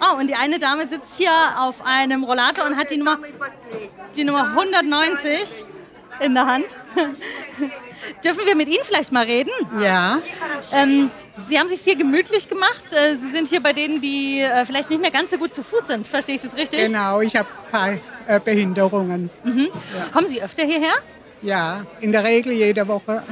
Oh, 0.00 0.18
und 0.18 0.26
die 0.26 0.34
eine 0.34 0.58
Dame 0.58 0.88
sitzt 0.88 1.18
hier 1.18 1.30
auf 1.56 1.86
einem 1.86 2.24
Rollator 2.24 2.66
und 2.66 2.76
hat 2.76 2.90
die 2.90 2.96
Nummer, 2.96 3.18
die 4.16 4.24
Nummer 4.24 4.48
190 4.48 5.64
in 6.18 6.34
der 6.34 6.46
Hand. 6.46 6.66
Dürfen 8.24 8.44
wir 8.46 8.54
mit 8.56 8.68
Ihnen 8.68 8.82
vielleicht 8.84 9.12
mal 9.12 9.24
reden? 9.24 9.50
Ja, 9.82 10.18
Ähm, 10.72 11.10
Sie 11.48 11.58
haben 11.58 11.68
sich 11.68 11.80
hier 11.80 11.96
gemütlich 11.96 12.48
gemacht. 12.48 12.84
Äh, 12.92 13.16
Sie 13.16 13.30
sind 13.32 13.48
hier 13.48 13.62
bei 13.62 13.72
denen, 13.72 14.00
die 14.00 14.40
äh, 14.40 14.64
vielleicht 14.66 14.90
nicht 14.90 15.00
mehr 15.00 15.10
ganz 15.10 15.30
so 15.30 15.38
gut 15.38 15.54
zu 15.54 15.62
Fuß 15.62 15.86
sind. 15.86 16.06
Verstehe 16.06 16.36
ich 16.36 16.42
das 16.42 16.56
richtig? 16.56 16.80
genau. 16.80 17.20
Ich 17.20 17.34
habe 17.36 17.48
ein 17.48 17.70
paar 17.70 18.36
äh, 18.36 18.40
Behinderungen. 18.40 19.30
Kommen 20.12 20.28
Sie 20.28 20.42
öfter 20.42 20.64
hierher? 20.64 20.92
Ja, 21.42 21.82
in 22.00 22.12
der 22.12 22.24
Regel 22.24 22.52
jede 22.52 22.86
Woche. 22.86 23.22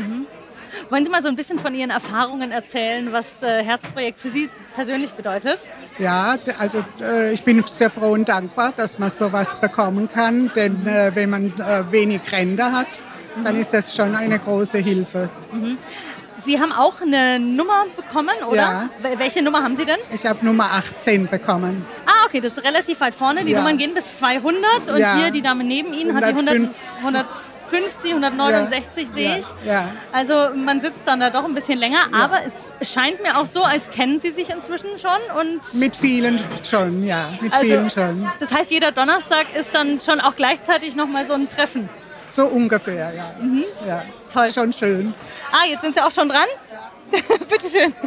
Wollen 0.90 1.04
Sie 1.04 1.10
mal 1.10 1.22
so 1.22 1.28
ein 1.28 1.36
bisschen 1.36 1.58
von 1.58 1.74
Ihren 1.74 1.90
Erfahrungen 1.90 2.50
erzählen, 2.52 3.12
was 3.12 3.42
äh, 3.42 3.62
Herzprojekt 3.62 4.20
für 4.20 4.30
Sie 4.30 4.48
persönlich 4.74 5.10
bedeutet? 5.12 5.58
Ja, 5.98 6.36
also 6.58 6.84
äh, 7.02 7.32
ich 7.34 7.42
bin 7.42 7.62
sehr 7.64 7.90
froh 7.90 8.12
und 8.12 8.28
dankbar, 8.28 8.72
dass 8.76 8.98
man 8.98 9.10
sowas 9.10 9.60
bekommen 9.60 10.08
kann. 10.12 10.50
Denn 10.54 10.86
äh, 10.86 11.10
wenn 11.14 11.30
man 11.30 11.52
wenig 11.90 12.20
Ränder 12.32 12.72
hat, 12.72 12.86
dann 13.44 13.56
ist 13.56 13.72
das 13.72 13.94
schon 13.94 14.14
eine 14.14 14.38
große 14.38 14.78
Hilfe. 14.78 15.28
Sie 16.44 16.60
haben 16.60 16.72
auch 16.72 17.00
eine 17.02 17.38
Nummer 17.38 17.84
bekommen, 17.96 18.34
oder? 18.48 18.56
Ja. 18.56 18.88
Wel- 19.02 19.18
Welche 19.18 19.42
Nummer 19.42 19.62
haben 19.62 19.76
Sie 19.76 19.84
denn? 19.84 19.98
Ich 20.14 20.24
habe 20.24 20.44
Nummer 20.44 20.64
18 20.72 21.26
bekommen. 21.26 21.84
Ah, 22.06 22.24
okay, 22.26 22.40
das 22.40 22.56
ist 22.56 22.64
relativ 22.64 23.00
weit 23.00 23.14
vorne. 23.14 23.44
Die 23.44 23.52
Ja. 23.52 23.58
Nummern 23.58 23.76
gehen 23.76 23.92
bis 23.92 24.18
200 24.18 24.88
und 24.88 24.98
Ja. 24.98 25.16
hier 25.16 25.30
die 25.30 25.42
Dame 25.42 25.64
neben 25.64 25.92
Ihnen 25.92 26.14
hat 26.14 26.24
die 26.24 26.32
100, 26.32 26.54
105. 27.02 27.34
150, 27.70 28.12
169 28.14 29.08
sehe 29.14 29.38
ich. 29.40 29.46
Also 30.12 30.54
man 30.56 30.80
sitzt 30.80 31.00
dann 31.04 31.20
da 31.20 31.28
doch 31.28 31.44
ein 31.44 31.54
bisschen 31.54 31.78
länger, 31.78 32.06
aber 32.12 32.38
es 32.80 32.90
scheint 32.92 33.22
mir 33.22 33.36
auch 33.36 33.46
so, 33.46 33.62
als 33.62 33.90
kennen 33.90 34.20
Sie 34.20 34.30
sich 34.30 34.48
inzwischen 34.48 34.90
schon 34.98 35.38
und 35.40 35.74
Mit 35.74 35.94
vielen 35.96 36.40
schon, 36.64 37.04
ja, 37.04 37.28
mit 37.42 37.52
also, 37.52 37.66
vielen 37.66 37.90
schon. 37.90 38.26
das 38.40 38.52
heißt, 38.54 38.70
jeder 38.70 38.90
Donnerstag 38.92 39.54
ist 39.54 39.74
dann 39.74 40.00
schon 40.00 40.20
auch 40.20 40.34
gleichzeitig 40.34 40.94
nochmal 40.96 41.26
so 41.26 41.34
ein 41.34 41.46
Treffen. 41.48 41.90
So 42.30 42.46
ungefähr, 42.46 43.12
ja. 43.12 43.12
ja. 43.12 43.34
Mhm. 43.40 43.64
Toll. 44.32 44.44
Ist 44.44 44.54
schon 44.54 44.72
schön. 44.72 45.14
Ah, 45.50 45.66
jetzt 45.68 45.82
sind 45.82 45.94
Sie 45.94 46.02
auch 46.02 46.10
schon 46.10 46.28
dran? 46.28 46.46
Bitteschön. 47.48 47.94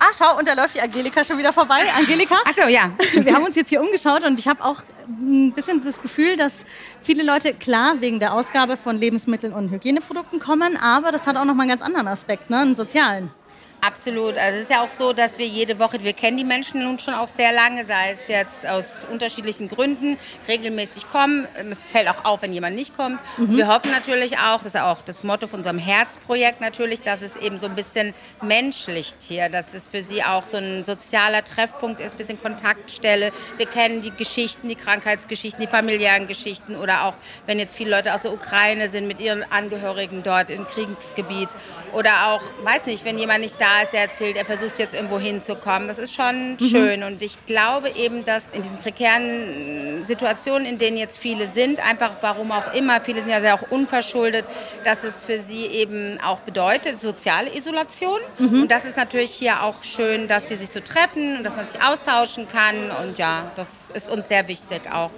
Ah, 0.00 0.12
schau, 0.16 0.38
und 0.38 0.46
da 0.46 0.54
läuft 0.54 0.76
die 0.76 0.80
Angelika 0.80 1.24
schon 1.24 1.38
wieder 1.38 1.52
vorbei. 1.52 1.80
Angelika? 1.96 2.36
Achso, 2.44 2.68
ja. 2.68 2.92
Wir 3.14 3.34
haben 3.34 3.44
uns 3.44 3.56
jetzt 3.56 3.68
hier 3.68 3.80
umgeschaut 3.80 4.24
und 4.24 4.38
ich 4.38 4.46
habe 4.46 4.64
auch 4.64 4.80
ein 5.08 5.52
bisschen 5.52 5.82
das 5.82 6.00
Gefühl, 6.00 6.36
dass 6.36 6.64
viele 7.02 7.24
Leute 7.24 7.52
klar 7.52 8.00
wegen 8.00 8.20
der 8.20 8.32
Ausgabe 8.32 8.76
von 8.76 8.96
Lebensmitteln 8.96 9.52
und 9.52 9.70
Hygieneprodukten 9.70 10.38
kommen, 10.38 10.76
aber 10.76 11.10
das 11.10 11.26
hat 11.26 11.36
auch 11.36 11.44
noch 11.44 11.54
mal 11.54 11.62
einen 11.62 11.70
ganz 11.70 11.82
anderen 11.82 12.06
Aspekt, 12.06 12.48
ne, 12.48 12.58
einen 12.58 12.76
sozialen. 12.76 13.32
Absolut. 13.80 14.36
Also 14.36 14.56
es 14.56 14.62
ist 14.64 14.70
ja 14.72 14.82
auch 14.82 14.88
so, 14.88 15.12
dass 15.12 15.38
wir 15.38 15.46
jede 15.46 15.78
Woche, 15.78 16.02
wir 16.02 16.12
kennen 16.12 16.36
die 16.36 16.44
Menschen 16.44 16.82
nun 16.82 16.98
schon 16.98 17.14
auch 17.14 17.28
sehr 17.28 17.52
lange, 17.52 17.86
sei 17.86 18.12
es 18.12 18.28
jetzt 18.28 18.66
aus 18.66 19.06
unterschiedlichen 19.10 19.68
Gründen, 19.68 20.18
regelmäßig 20.48 21.08
kommen. 21.08 21.46
Es 21.70 21.88
fällt 21.90 22.08
auch 22.08 22.24
auf, 22.24 22.42
wenn 22.42 22.52
jemand 22.52 22.74
nicht 22.74 22.96
kommt. 22.96 23.20
Und 23.36 23.56
wir 23.56 23.68
hoffen 23.68 23.92
natürlich 23.92 24.36
auch, 24.38 24.58
das 24.58 24.74
ist 24.74 24.80
auch 24.80 24.98
das 25.04 25.22
Motto 25.22 25.46
von 25.46 25.60
unserem 25.60 25.78
Herzprojekt 25.78 26.60
natürlich, 26.60 27.02
dass 27.02 27.22
es 27.22 27.36
eben 27.36 27.60
so 27.60 27.66
ein 27.66 27.76
bisschen 27.76 28.14
menschlicht 28.42 29.18
hier, 29.22 29.48
dass 29.48 29.74
es 29.74 29.86
für 29.86 30.02
sie 30.02 30.24
auch 30.24 30.42
so 30.42 30.56
ein 30.56 30.82
sozialer 30.82 31.44
Treffpunkt 31.44 32.00
ist, 32.00 32.14
ein 32.14 32.18
bisschen 32.18 32.42
Kontaktstelle. 32.42 33.30
Wir 33.58 33.66
kennen 33.66 34.02
die 34.02 34.10
Geschichten, 34.10 34.68
die 34.68 34.74
Krankheitsgeschichten, 34.74 35.60
die 35.60 35.70
familiären 35.70 36.26
Geschichten 36.26 36.74
oder 36.74 37.04
auch, 37.04 37.14
wenn 37.46 37.60
jetzt 37.60 37.76
viele 37.76 37.90
Leute 37.90 38.12
aus 38.12 38.22
der 38.22 38.32
Ukraine 38.32 38.88
sind 38.88 39.06
mit 39.06 39.20
ihren 39.20 39.44
Angehörigen 39.52 40.24
dort 40.24 40.50
im 40.50 40.66
Kriegsgebiet 40.66 41.50
oder 41.92 42.28
auch, 42.28 42.42
weiß 42.64 42.86
nicht, 42.86 43.04
wenn 43.04 43.18
jemand 43.18 43.42
nicht 43.42 43.60
da 43.60 43.67
ist, 43.82 43.92
der 43.92 44.02
erzählt, 44.02 44.36
er 44.36 44.44
versucht 44.44 44.78
jetzt 44.78 44.94
irgendwo 44.94 45.18
hinzukommen. 45.18 45.88
Das 45.88 45.98
ist 45.98 46.14
schon 46.14 46.56
schön 46.60 47.02
und 47.02 47.22
ich 47.22 47.46
glaube 47.46 47.90
eben, 47.90 48.24
dass 48.24 48.48
in 48.50 48.62
diesen 48.62 48.78
prekären 48.78 50.04
Situationen, 50.04 50.66
in 50.66 50.78
denen 50.78 50.96
jetzt 50.96 51.18
viele 51.18 51.48
sind, 51.48 51.80
einfach 51.86 52.16
warum 52.20 52.52
auch 52.52 52.72
immer, 52.74 53.00
viele 53.00 53.20
sind 53.20 53.30
ja 53.30 53.40
sehr 53.40 53.54
auch 53.54 53.70
unverschuldet, 53.70 54.46
dass 54.84 55.04
es 55.04 55.22
für 55.22 55.38
sie 55.38 55.66
eben 55.66 56.18
auch 56.24 56.40
bedeutet, 56.40 57.00
soziale 57.00 57.54
Isolation. 57.54 58.20
Und 58.38 58.68
das 58.68 58.84
ist 58.84 58.96
natürlich 58.96 59.32
hier 59.32 59.62
auch 59.62 59.82
schön, 59.82 60.28
dass 60.28 60.48
sie 60.48 60.56
sich 60.56 60.70
so 60.70 60.80
treffen 60.80 61.38
und 61.38 61.44
dass 61.44 61.56
man 61.56 61.68
sich 61.68 61.80
austauschen 61.82 62.48
kann 62.48 62.74
und 63.02 63.18
ja, 63.18 63.50
das 63.56 63.90
ist 63.90 64.08
uns 64.08 64.28
sehr 64.28 64.46
wichtig 64.48 64.82
auch. 64.92 65.10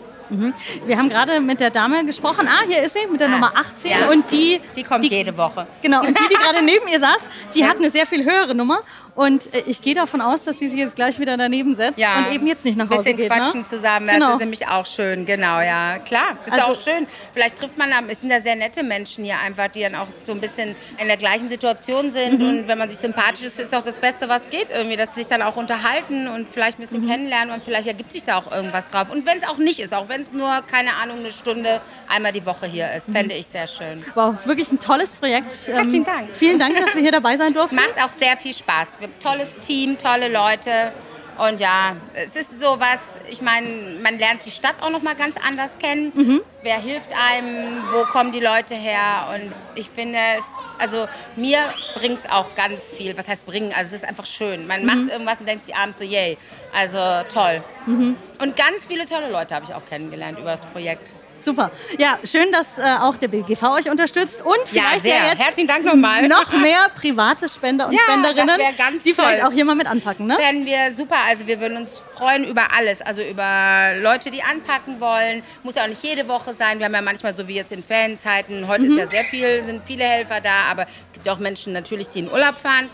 Wir 0.87 0.97
haben 0.97 1.09
gerade 1.09 1.41
mit 1.41 1.61
der 1.61 1.71
Dame 1.71 2.05
gesprochen. 2.05 2.49
Ah, 2.49 2.63
hier 2.67 2.83
ist 2.83 2.95
sie 2.95 3.07
mit 3.11 3.21
der 3.21 3.29
Nummer 3.29 3.53
18 3.55 3.91
ja. 3.91 4.11
und 4.11 4.31
die 4.31 4.61
Die 4.77 4.83
kommt 4.83 5.05
jede 5.05 5.37
Woche. 5.37 5.67
Genau, 5.83 6.01
und 6.01 6.09
die, 6.19 6.29
die 6.29 6.35
gerade 6.35 6.63
neben 6.65 6.87
ihr 6.89 7.01
saß, 7.01 7.21
die 7.55 7.65
hat 7.65 7.77
eine 7.77 7.91
sehr 7.91 8.07
viel 8.07 8.25
höhere 8.25 8.55
Nummer. 8.55 8.81
Und 9.21 9.53
äh, 9.55 9.63
ich 9.67 9.83
gehe 9.83 9.95
davon 9.95 10.23
aus, 10.23 10.45
dass 10.45 10.57
die 10.57 10.71
sich 10.71 10.79
jetzt 10.79 10.97
gleich 10.97 11.19
wieder 11.19 11.37
daneben 11.37 11.77
setzt 11.77 11.99
und 11.99 12.33
eben 12.33 12.47
jetzt 12.47 12.65
nicht 12.65 12.79
nach 12.79 12.89
Hause 12.89 13.03
bisschen 13.05 13.17
geht. 13.19 13.31
quatschen 13.31 13.61
ne? 13.61 13.67
zusammen, 13.67 14.07
das 14.07 14.15
Genau. 14.17 14.33
ist 14.33 14.39
nämlich 14.39 14.67
auch 14.67 14.87
schön, 14.87 15.27
genau, 15.27 15.61
ja, 15.61 15.99
klar. 15.99 16.39
Ist 16.47 16.55
Also- 16.55 16.65
auch 16.69 16.81
schön. 16.81 17.07
Vielleicht 17.35 17.57
trifft 17.59 17.77
man, 17.77 17.93
am- 17.93 18.09
es 18.09 18.21
sind 18.21 18.31
ja 18.31 18.41
sehr 18.41 18.57
nette 18.57 18.83
Menschen 18.83 19.23
hier 19.25 19.39
einfach, 19.39 19.69
die 19.69 19.83
dann 19.83 19.95
auch 19.95 20.07
so 20.23 20.33
ein 20.33 20.41
bisschen 20.41 20.75
in 20.99 21.07
der 21.07 21.19
gleichen 21.19 21.51
Situation 21.51 22.13
sind 22.13 22.39
Mhm. 22.41 22.49
und 22.49 22.69
wenn 22.69 22.79
man 22.79 22.89
sich 22.89 22.99
sympathisch 22.99 23.43
ist, 23.43 23.59
ist 23.61 23.75
auch 23.75 23.83
das 23.83 23.99
Beste, 23.99 24.27
was 24.31 24.49
geht 24.49 24.69
irgendwie, 24.71 24.97
dass 24.97 25.15
sie 25.15 25.21
sich 25.21 25.29
dann 25.29 25.43
auch 25.43 25.57
unterhalten 25.57 26.27
und 26.29 26.51
vielleicht 26.51 26.79
ein 26.79 26.83
Mhm. 26.83 26.87
bisschen 26.87 27.07
kennenlernen 27.07 27.53
und 27.53 27.63
vielleicht 27.63 27.89
ergibt 27.89 28.13
sich 28.13 28.25
da 28.25 28.39
auch 28.39 28.51
irgendwas 28.51 28.89
drauf. 28.89 29.11
Und 29.11 29.27
wenn 29.27 29.37
es 29.37 29.47
auch 29.47 29.59
nicht 29.59 29.81
ist, 29.81 29.93
auch 29.93 30.09
wenn 30.09 30.23
es 30.23 30.33
nur, 30.33 30.63
keine 30.71 30.95
Ahnung, 30.95 31.19
eine 31.19 31.31
Stunde 31.31 31.83
einmal 32.09 32.33
die 32.33 32.47
Woche 32.47 32.65
hier 32.67 32.87
Mhm. 32.89 32.97
ist, 32.97 33.11
fände 33.13 33.35
ich 33.35 33.47
sehr 33.47 33.67
schön. 33.67 34.03
Wow, 34.15 34.35
ist 34.35 34.47
wirklich 34.47 34.73
ein 34.73 34.81
tolles 34.81 35.11
Projekt. 35.13 35.53
Ähm, 35.69 35.75
Herzlichen 35.75 36.07
Dank. 36.07 36.29
Vielen 36.33 36.59
Dank, 36.59 36.75
dass 36.81 36.95
wir 36.95 37.03
hier 37.03 37.13
dabei 37.13 37.37
sein 37.37 37.49
Es 37.49 37.55
durften. 37.55 37.77
macht 37.77 37.95
auch 38.03 38.09
sehr 38.19 38.35
viel 38.39 38.55
Spaß. 38.55 38.97
Wir 38.99 39.10
tolles 39.23 39.57
Team, 39.67 39.99
tolle 39.99 40.29
Leute 40.29 40.93
Und 41.39 41.59
ja, 41.59 41.97
es 42.13 42.37
ist 42.37 42.61
so 42.61 42.79
was, 42.81 43.17
ich 43.31 43.41
meine, 43.41 43.67
man 44.03 44.19
lernt 44.19 44.45
die 44.45 44.51
Stadt 44.51 44.75
auch 44.83 44.91
noch 44.91 45.01
mal 45.01 45.15
ganz 45.15 45.37
anders 45.49 45.79
kennen. 45.79 46.13
Mhm. 46.15 46.41
Wer 46.63 46.79
hilft 46.79 47.09
einem, 47.15 47.83
wo 47.93 48.03
kommen 48.13 48.31
die 48.33 48.41
Leute 48.41 48.75
her? 48.75 49.27
Und 49.35 49.51
ich 49.75 49.89
finde 49.89 50.19
es, 50.37 50.45
also 50.79 51.09
mir 51.37 51.61
bringt 51.95 52.19
es 52.19 52.31
auch 52.31 52.55
ganz 52.57 52.93
viel. 52.93 53.17
Was 53.17 53.27
heißt 53.27 53.47
bringen? 53.47 53.73
Also 53.75 53.97
es 53.97 54.03
ist 54.03 54.09
einfach 54.09 54.27
schön. 54.27 54.67
Man 54.67 54.81
Mhm. 54.81 54.87
macht 54.87 55.13
irgendwas 55.13 55.41
und 55.41 55.49
denkt 55.49 55.65
sich 55.65 55.75
abends 55.75 55.99
so, 55.99 56.05
yay. 56.05 56.37
Also 56.75 56.99
toll. 57.33 57.63
Mhm. 57.87 58.17
Und 58.43 58.57
ganz 58.57 58.87
viele 58.87 59.07
tolle 59.07 59.31
Leute 59.31 59.55
habe 59.55 59.65
ich 59.67 59.73
auch 59.73 59.87
kennengelernt 59.89 60.39
über 60.39 60.51
das 60.51 60.67
Projekt. 60.67 61.15
Super. 61.43 61.71
Ja, 61.99 62.19
schön, 62.25 62.51
dass 62.53 62.79
äh, 62.79 62.83
auch 63.01 63.17
der 63.17 63.29
BGV 63.29 63.63
euch 63.65 63.91
unterstützt 63.91 64.43
und 64.43 64.55
Ja, 64.73 64.83
vielleicht 64.83 65.03
sehr. 65.03 65.15
ja 65.17 65.27
jetzt 65.31 65.39
Herzlichen 65.41 65.69
Dank 65.69 65.85
nochmal. 65.85 66.29
noch 66.29 66.53
mehr 66.61 66.89
private 66.95 67.49
Spender 67.49 67.87
und 67.89 67.93
Ja, 67.95 68.01
Spenderinnen, 68.07 68.59
ganz 68.77 69.03
die 69.03 69.15
vielleicht 69.15 69.41
toll. 69.41 69.49
auch 69.49 69.53
hier 69.53 69.65
mal 69.65 69.75
mit 69.75 69.87
anpacken, 69.87 70.27
ne? 70.27 70.37
Werden 70.39 70.67
wir 70.67 70.93
super. 70.93 71.17
Also 71.29 71.47
wir 71.47 71.61
würden 71.61 71.77
uns 71.79 72.03
freuen 72.17 72.45
über 72.45 72.69
alles. 72.77 73.01
Also 73.03 73.23
über 73.23 73.93
Leute, 74.01 74.31
die 74.31 74.43
anpacken 74.43 75.01
wollen. 75.01 75.43
Muss 75.63 75.75
ja 75.77 75.83
auch 75.85 75.89
nicht 75.89 76.03
jede 76.03 76.29
Woche 76.29 76.55
sein. 76.55 76.79
Wir 76.79 76.87
haben 76.87 76.95
ja 76.95 77.03
manchmal 77.03 77.35
so 77.35 77.47
wie 77.49 77.55
jetzt 77.55 77.73
in 77.73 77.83
Ferienzeiten. 77.83 78.69
Heute 78.69 78.83
Mhm. 78.85 78.93
ist 78.93 78.99
ja 78.99 79.09
sehr 79.11 79.25
viel, 79.25 79.63
sind 79.63 79.83
viele 79.87 80.05
Helfer 80.05 80.41
da. 80.41 80.65
Aber 80.71 80.83
es 80.83 81.13
gibt 81.15 81.29
auch 81.29 81.39
Menschen 81.39 81.73
natürlich, 81.73 82.09
die 82.11 82.21
in 82.21 82.31
Urlaub 82.31 82.57
fahren. 82.57 82.89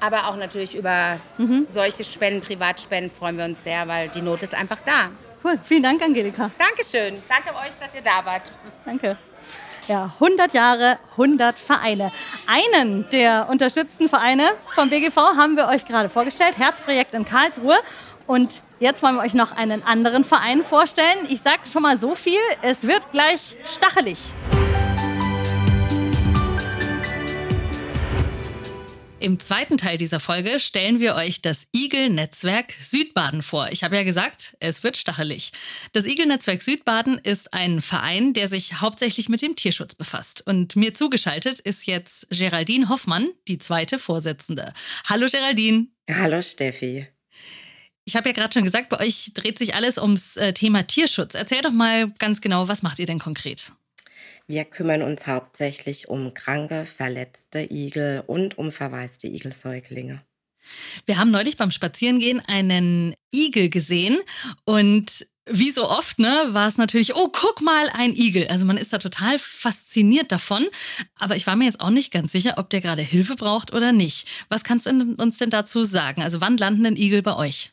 Aber 0.00 0.26
auch 0.28 0.36
natürlich 0.36 0.74
über 0.74 1.18
Mhm. 1.38 1.66
solche 1.68 2.02
Spenden, 2.04 2.40
Privatspenden 2.40 3.10
freuen 3.16 3.38
wir 3.38 3.44
uns 3.44 3.62
sehr, 3.62 3.86
weil 3.86 4.08
die 4.08 4.20
Not 4.22 4.42
ist 4.42 4.54
einfach 4.54 4.78
da. 4.84 5.10
Cool. 5.42 5.58
Vielen 5.62 5.82
Dank, 5.82 6.02
Angelika. 6.02 6.50
Dankeschön. 6.58 7.22
Danke 7.28 7.54
euch, 7.56 7.72
dass 7.80 7.94
ihr 7.94 8.02
da 8.02 8.24
wart. 8.24 8.42
Danke. 8.84 9.16
Ja, 9.88 10.12
100 10.20 10.54
Jahre, 10.54 10.98
100 11.12 11.58
Vereine. 11.58 12.12
Einen 12.46 13.08
der 13.10 13.48
unterstützten 13.50 14.08
Vereine 14.08 14.52
vom 14.74 14.88
BGV 14.88 15.16
haben 15.16 15.56
wir 15.56 15.66
euch 15.66 15.84
gerade 15.84 16.08
vorgestellt, 16.08 16.56
Herzprojekt 16.58 17.14
in 17.14 17.24
Karlsruhe. 17.24 17.78
Und 18.28 18.62
jetzt 18.78 19.02
wollen 19.02 19.16
wir 19.16 19.22
euch 19.22 19.34
noch 19.34 19.50
einen 19.50 19.82
anderen 19.82 20.24
Verein 20.24 20.62
vorstellen. 20.62 21.26
Ich 21.28 21.42
sage 21.42 21.62
schon 21.70 21.82
mal 21.82 21.98
so 21.98 22.14
viel, 22.14 22.40
es 22.62 22.86
wird 22.86 23.10
gleich 23.10 23.56
stachelig. 23.74 24.18
Im 29.22 29.38
zweiten 29.38 29.78
Teil 29.78 29.98
dieser 29.98 30.18
Folge 30.18 30.58
stellen 30.58 30.98
wir 30.98 31.14
euch 31.14 31.40
das 31.40 31.68
Igel-Netzwerk 31.72 32.74
Südbaden 32.80 33.44
vor. 33.44 33.68
Ich 33.70 33.84
habe 33.84 33.94
ja 33.94 34.02
gesagt, 34.02 34.56
es 34.58 34.82
wird 34.82 34.96
stachelig. 34.96 35.52
Das 35.92 36.06
Igel-Netzwerk 36.06 36.60
Südbaden 36.60 37.18
ist 37.18 37.54
ein 37.54 37.82
Verein, 37.82 38.32
der 38.32 38.48
sich 38.48 38.80
hauptsächlich 38.80 39.28
mit 39.28 39.40
dem 39.40 39.54
Tierschutz 39.54 39.94
befasst. 39.94 40.44
Und 40.44 40.74
mir 40.74 40.92
zugeschaltet 40.92 41.60
ist 41.60 41.86
jetzt 41.86 42.26
Geraldine 42.30 42.88
Hoffmann, 42.88 43.28
die 43.46 43.58
zweite 43.58 44.00
Vorsitzende. 44.00 44.72
Hallo 45.04 45.28
Geraldine. 45.30 45.86
Hallo 46.10 46.42
Steffi. 46.42 47.06
Ich 48.04 48.16
habe 48.16 48.30
ja 48.30 48.34
gerade 48.34 48.52
schon 48.52 48.64
gesagt, 48.64 48.88
bei 48.88 48.98
euch 48.98 49.30
dreht 49.34 49.56
sich 49.56 49.76
alles 49.76 49.98
ums 49.98 50.36
äh, 50.36 50.52
Thema 50.52 50.82
Tierschutz. 50.88 51.36
Erzähl 51.36 51.60
doch 51.60 51.70
mal 51.70 52.10
ganz 52.18 52.40
genau, 52.40 52.66
was 52.66 52.82
macht 52.82 52.98
ihr 52.98 53.06
denn 53.06 53.20
konkret? 53.20 53.70
Wir 54.52 54.66
kümmern 54.66 55.00
uns 55.00 55.26
hauptsächlich 55.26 56.10
um 56.10 56.34
kranke, 56.34 56.84
verletzte 56.84 57.66
Igel 57.72 58.22
und 58.26 58.58
um 58.58 58.70
verwaiste 58.70 59.26
Igelsäuglinge. 59.26 60.20
Wir 61.06 61.16
haben 61.16 61.30
neulich 61.30 61.56
beim 61.56 61.70
Spazierengehen 61.70 62.42
einen 62.46 63.14
Igel 63.34 63.70
gesehen 63.70 64.18
und 64.66 65.26
wie 65.46 65.70
so 65.70 65.88
oft, 65.88 66.18
ne, 66.18 66.48
war 66.50 66.68
es 66.68 66.76
natürlich, 66.76 67.16
oh, 67.16 67.30
guck 67.32 67.62
mal, 67.62 67.88
ein 67.94 68.14
Igel. 68.14 68.46
Also 68.48 68.66
man 68.66 68.76
ist 68.76 68.92
da 68.92 68.98
total 68.98 69.38
fasziniert 69.38 70.30
davon. 70.30 70.66
Aber 71.14 71.34
ich 71.34 71.46
war 71.46 71.56
mir 71.56 71.64
jetzt 71.64 71.80
auch 71.80 71.88
nicht 71.88 72.12
ganz 72.12 72.30
sicher, 72.32 72.58
ob 72.58 72.68
der 72.68 72.82
gerade 72.82 73.00
Hilfe 73.00 73.36
braucht 73.36 73.72
oder 73.72 73.92
nicht. 73.92 74.28
Was 74.50 74.64
kannst 74.64 74.84
du 74.84 74.90
uns 75.16 75.38
denn 75.38 75.48
dazu 75.48 75.84
sagen? 75.84 76.20
Also 76.20 76.42
wann 76.42 76.58
landen 76.58 76.84
denn 76.84 76.96
Igel 76.98 77.22
bei 77.22 77.36
euch? 77.36 77.72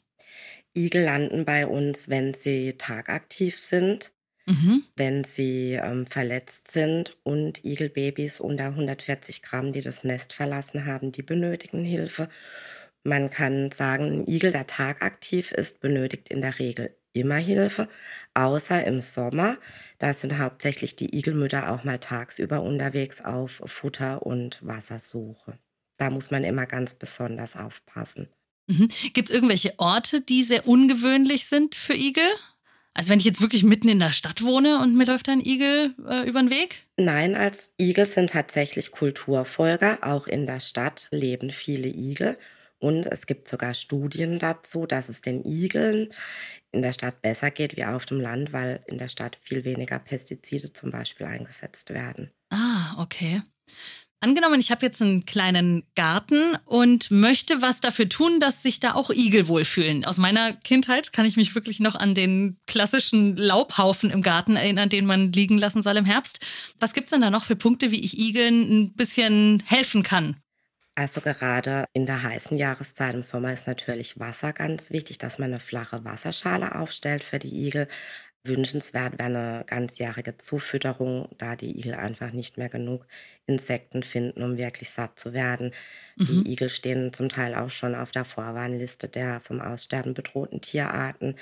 Igel 0.74 1.04
landen 1.04 1.44
bei 1.44 1.68
uns, 1.68 2.08
wenn 2.08 2.34
sie 2.34 2.76
tagaktiv 2.78 3.58
sind, 3.58 4.14
Mhm. 4.50 4.84
wenn 4.96 5.24
sie 5.24 5.74
ähm, 5.74 6.08
verletzt 6.08 6.72
sind 6.72 7.18
und 7.24 7.64
Igelbabys 7.64 8.40
unter 8.40 8.66
140 8.66 9.44
Gramm, 9.44 9.74
die 9.74 9.82
das 9.82 10.04
Nest 10.04 10.34
verlassen 10.34 10.86
haben, 10.86 11.12
die 11.12 11.22
benötigen 11.22 11.86
Hilfe. 11.86 12.30
Man 13.04 13.30
kann 13.30 13.70
sagen, 13.72 14.22
ein 14.22 14.28
Igel, 14.28 14.52
der 14.52 14.66
tagaktiv 14.68 15.52
ist, 15.52 15.82
benötigt 15.82 16.30
in 16.30 16.42
der 16.42 16.58
Regel 16.58 16.96
immer 17.14 17.36
Hilfe, 17.36 17.90
außer 18.34 18.86
im 18.86 19.02
Sommer. 19.02 19.58
Da 20.00 20.14
sind 20.14 20.38
hauptsächlich 20.40 20.96
die 20.96 21.16
Igelmütter 21.16 21.72
auch 21.72 21.84
mal 21.84 22.00
tagsüber 22.00 22.64
unterwegs 22.64 23.22
auf 23.24 23.62
Futter- 23.66 24.26
und 24.26 24.66
Wassersuche. 24.66 25.60
Da 25.98 26.10
muss 26.10 26.32
man 26.32 26.44
immer 26.44 26.66
ganz 26.66 26.96
besonders 26.96 27.56
aufpassen. 27.56 28.30
Mhm. 28.68 28.90
Gibt 29.14 29.30
es 29.30 29.36
irgendwelche 29.36 29.74
Orte, 29.78 30.22
die 30.22 30.44
sehr 30.44 30.68
ungewöhnlich 30.68 31.46
sind 31.46 31.76
für 31.76 31.94
Igel? 31.96 32.30
Also 32.94 33.12
wenn 33.12 33.20
ich 33.20 33.26
jetzt 33.26 33.42
wirklich 33.42 33.64
mitten 33.64 33.88
in 33.88 34.00
der 34.00 34.12
Stadt 34.12 34.44
wohne 34.44 34.80
und 34.82 34.96
mir 34.96 35.06
läuft 35.06 35.30
ein 35.30 35.46
Igel 35.46 35.96
äh, 36.08 36.28
über 36.28 36.42
den 36.42 36.50
Weg? 36.50 36.84
Nein, 36.98 37.36
als 37.36 37.72
Igel 37.80 38.06
sind 38.06 38.32
tatsächlich 38.32 38.92
Kulturfolger. 38.92 40.00
Auch 40.02 40.28
in 40.28 40.46
der 40.48 40.60
Stadt 40.60 41.08
leben 41.12 41.50
viele 41.50 41.88
Igel. 41.88 42.38
Und 42.80 43.06
es 43.06 43.26
gibt 43.26 43.48
sogar 43.48 43.74
Studien 43.74 44.40
dazu, 44.40 44.86
dass 44.86 45.10
es 45.10 45.22
den 45.22 45.44
Igeln 45.46 46.10
in 46.72 46.82
der 46.82 46.94
Stadt 46.94 47.22
besser 47.22 47.52
geht 47.52 47.76
wie 47.76 47.86
auf 47.86 48.06
dem 48.06 48.20
Land, 48.20 48.54
weil 48.54 48.84
in 48.88 48.98
der 48.98 49.10
Stadt 49.10 49.38
viel 49.42 49.66
weniger 49.66 50.00
Pestizide 50.00 50.72
zum 50.72 50.92
Beispiel 50.92 51.26
eingesetzt 51.26 51.90
werden. 51.90 52.32
Ah, 52.50 53.02
okay. 53.02 53.42
Angenommen, 54.22 54.60
ich 54.60 54.70
habe 54.70 54.86
jetzt 54.86 55.02
einen 55.02 55.26
kleinen 55.26 55.84
Garten 55.96 56.58
und 56.66 57.10
möchte 57.10 57.62
was 57.62 57.80
dafür 57.80 58.10
tun, 58.10 58.42
dass 58.42 58.62
sich 58.62 58.82
da 58.82 58.94
auch 58.94 59.12
Igel 59.12 59.48
wohlfühlen. 59.48 60.04
Aus 60.04 60.18
meiner 60.18 60.52
Kindheit 60.52 61.14
kann 61.14 61.26
ich 61.26 61.38
mich 61.38 61.56
wirklich 61.56 61.80
noch 61.80 61.96
an 61.96 62.16
den 62.16 62.58
klassischen 62.68 63.38
Laubhaufen 63.38 64.12
im 64.12 64.22
Garten 64.22 64.58
erinnern, 64.58 64.90
den 64.90 65.06
man 65.06 65.32
liegen 65.32 65.58
lassen 65.58 65.82
soll 65.82 65.96
im 65.96 66.04
Herbst. 66.04 66.40
Was 66.82 66.92
gibt 66.92 67.06
es 67.06 67.12
denn 67.12 67.22
da 67.22 67.30
noch 67.30 67.46
für 67.46 67.56
Punkte, 67.56 67.92
wie 67.92 68.04
ich 68.04 68.20
Igeln 68.20 68.70
ein 68.70 68.94
bisschen 68.94 69.64
helfen 69.66 70.04
kann? 70.04 70.36
Also 70.96 71.22
gerade 71.22 71.86
in 71.94 72.06
der 72.06 72.22
heißen 72.22 72.58
Jahreszeit 72.58 73.16
im 73.16 73.24
Sommer 73.24 73.54
ist 73.54 73.68
natürlich 73.68 74.20
Wasser 74.20 74.52
ganz 74.52 74.90
wichtig, 74.90 75.18
dass 75.18 75.40
man 75.40 75.52
eine 75.52 75.62
flache 75.62 76.04
Wasserschale 76.04 76.76
aufstellt 76.76 77.24
für 77.24 77.40
die 77.40 77.68
Igel. 77.68 77.88
Wünschenswert 78.44 79.20
wäre 79.20 79.26
eine 79.26 79.64
ganzjährige 79.68 80.38
Zufütterung, 80.38 81.28
da 81.38 81.56
die 81.56 81.78
Igel 81.78 81.96
einfach 81.96 82.32
nicht 82.32 82.58
mehr 82.58 82.70
genug 82.70 83.06
Insekten 83.46 84.04
finden, 84.04 84.44
um 84.44 84.58
wirklich 84.58 84.90
satt 84.92 85.20
zu 85.20 85.34
werden. 85.34 85.74
Mhm. 86.16 86.26
Die 86.26 86.52
Igel 86.52 86.70
stehen 86.70 87.14
zum 87.14 87.30
Teil 87.30 87.54
auch 87.56 87.70
schon 87.70 87.96
auf 87.96 88.12
der 88.12 88.26
Vorwarnliste 88.26 89.10
der 89.10 89.42
vom 89.42 89.60
Aussterben 89.62 90.14
bedrohten 90.14 90.62
Tierarten. 90.62 91.36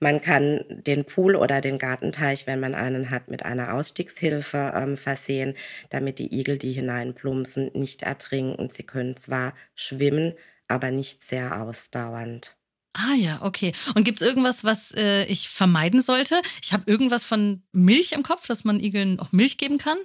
Man 0.00 0.20
kann 0.20 0.64
den 0.68 1.04
Pool 1.04 1.36
oder 1.36 1.60
den 1.60 1.78
Gartenteich, 1.78 2.46
wenn 2.46 2.60
man 2.60 2.74
einen 2.74 3.10
hat, 3.10 3.28
mit 3.28 3.44
einer 3.44 3.74
Ausstiegshilfe 3.74 4.72
ähm, 4.74 4.96
versehen, 4.96 5.54
damit 5.90 6.18
die 6.18 6.34
Igel, 6.38 6.58
die 6.58 6.72
hineinplumpsen, 6.72 7.70
nicht 7.74 8.02
ertrinken. 8.02 8.70
Sie 8.70 8.84
können 8.84 9.16
zwar 9.16 9.54
schwimmen, 9.74 10.34
aber 10.68 10.90
nicht 10.90 11.22
sehr 11.22 11.60
ausdauernd. 11.62 12.59
Ah 12.92 13.14
ja, 13.14 13.40
okay. 13.42 13.72
Und 13.94 14.04
gibt 14.04 14.20
es 14.20 14.26
irgendwas, 14.26 14.64
was 14.64 14.92
äh, 14.96 15.24
ich 15.26 15.48
vermeiden 15.48 16.02
sollte? 16.02 16.40
Ich 16.62 16.72
habe 16.72 16.90
irgendwas 16.90 17.24
von 17.24 17.62
Milch 17.72 18.12
im 18.12 18.22
Kopf, 18.24 18.46
dass 18.48 18.64
man 18.64 18.80
Igeln 18.80 19.20
auch 19.20 19.30
Milch 19.32 19.58
geben 19.58 19.78
kann? 19.78 19.96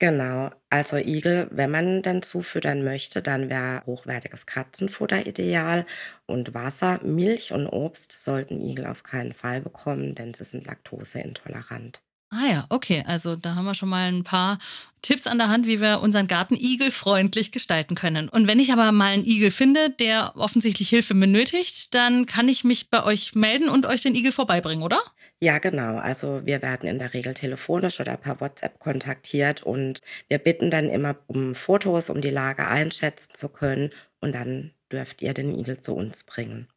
Genau, 0.00 0.50
also 0.70 0.96
Igel, 0.96 1.48
wenn 1.50 1.70
man 1.70 2.02
denn 2.02 2.22
zufüttern 2.22 2.82
möchte, 2.84 3.22
dann 3.22 3.48
wäre 3.48 3.82
hochwertiges 3.86 4.44
Katzenfutter 4.46 5.26
ideal 5.26 5.86
und 6.26 6.52
Wasser, 6.52 7.00
Milch 7.04 7.52
und 7.52 7.66
Obst 7.68 8.12
sollten 8.12 8.60
Igel 8.60 8.86
auf 8.86 9.02
keinen 9.02 9.32
Fall 9.32 9.60
bekommen, 9.60 10.14
denn 10.14 10.34
sie 10.34 10.44
sind 10.44 10.66
laktoseintolerant. 10.66 12.02
Ah 12.30 12.46
ja, 12.50 12.66
okay. 12.68 13.04
Also 13.06 13.36
da 13.36 13.54
haben 13.54 13.64
wir 13.64 13.74
schon 13.74 13.88
mal 13.88 14.10
ein 14.10 14.24
paar 14.24 14.58
Tipps 15.02 15.26
an 15.26 15.38
der 15.38 15.48
Hand, 15.48 15.66
wie 15.66 15.80
wir 15.80 16.00
unseren 16.00 16.26
Garten 16.26 16.54
igelfreundlich 16.54 17.52
gestalten 17.52 17.94
können. 17.94 18.28
Und 18.28 18.48
wenn 18.48 18.58
ich 18.58 18.72
aber 18.72 18.90
mal 18.90 19.12
einen 19.12 19.24
Igel 19.24 19.50
finde, 19.50 19.90
der 19.90 20.32
offensichtlich 20.36 20.88
Hilfe 20.88 21.14
benötigt, 21.14 21.94
dann 21.94 22.26
kann 22.26 22.48
ich 22.48 22.64
mich 22.64 22.90
bei 22.90 23.04
euch 23.04 23.34
melden 23.34 23.68
und 23.68 23.86
euch 23.86 24.00
den 24.02 24.14
Igel 24.14 24.32
vorbeibringen, 24.32 24.82
oder? 24.82 25.00
Ja, 25.40 25.58
genau. 25.58 25.98
Also 25.98 26.46
wir 26.46 26.62
werden 26.62 26.88
in 26.88 26.98
der 26.98 27.12
Regel 27.12 27.34
telefonisch 27.34 28.00
oder 28.00 28.16
per 28.16 28.40
WhatsApp 28.40 28.78
kontaktiert 28.78 29.62
und 29.62 30.00
wir 30.28 30.38
bitten 30.38 30.70
dann 30.70 30.88
immer 30.88 31.16
um 31.26 31.54
Fotos, 31.54 32.08
um 32.08 32.20
die 32.20 32.30
Lage 32.30 32.66
einschätzen 32.66 33.30
zu 33.34 33.48
können 33.48 33.90
und 34.20 34.34
dann 34.34 34.72
dürft 34.90 35.22
ihr 35.22 35.34
den 35.34 35.56
Igel 35.58 35.80
zu 35.80 35.94
uns 35.94 36.24
bringen. 36.24 36.68